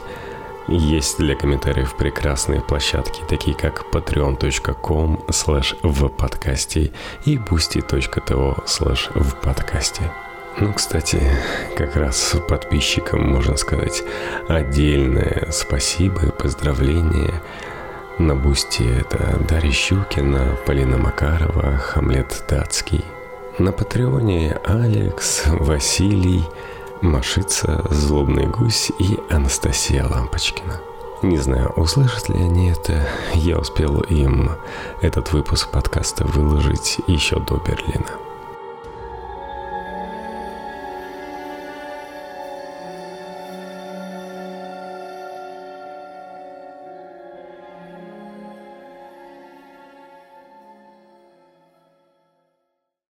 Есть 0.66 1.18
для 1.18 1.34
комментариев 1.34 1.94
прекрасные 1.94 2.62
площадки, 2.62 3.22
такие 3.28 3.54
как 3.54 3.84
patreon.com 3.92 5.20
slash 5.28 5.76
в 5.82 6.08
подкасте 6.08 6.90
и 7.26 7.36
boosty.to 7.36 8.64
slash 8.64 9.10
в 9.14 9.34
подкасте. 9.40 10.10
Ну, 10.58 10.72
кстати, 10.72 11.20
как 11.76 11.96
раз 11.96 12.36
подписчикам 12.48 13.28
можно 13.28 13.56
сказать 13.56 14.02
отдельное 14.48 15.48
спасибо 15.50 16.26
и 16.26 16.30
поздравления. 16.30 17.42
На 18.18 18.34
бусте 18.34 18.84
это 19.00 19.38
Дарья 19.48 19.72
Щукина, 19.72 20.56
Полина 20.64 20.96
Макарова, 20.96 21.76
Хамлет 21.76 22.44
Датский. 22.48 23.04
На 23.58 23.72
Патреоне 23.72 24.58
Алекс, 24.64 25.42
Василий, 25.46 26.44
Машица, 27.00 27.84
Злобный 27.90 28.46
гусь 28.46 28.90
и 28.98 29.18
Анастасия 29.28 30.06
Лампочкина. 30.06 30.80
Не 31.22 31.38
знаю, 31.38 31.70
услышат 31.76 32.28
ли 32.28 32.36
они 32.36 32.70
это. 32.70 33.06
Я 33.34 33.58
успел 33.58 34.00
им 34.00 34.50
этот 35.00 35.32
выпуск 35.32 35.70
подкаста 35.70 36.26
выложить 36.26 37.00
еще 37.06 37.38
до 37.38 37.56
Берлина. 37.56 38.18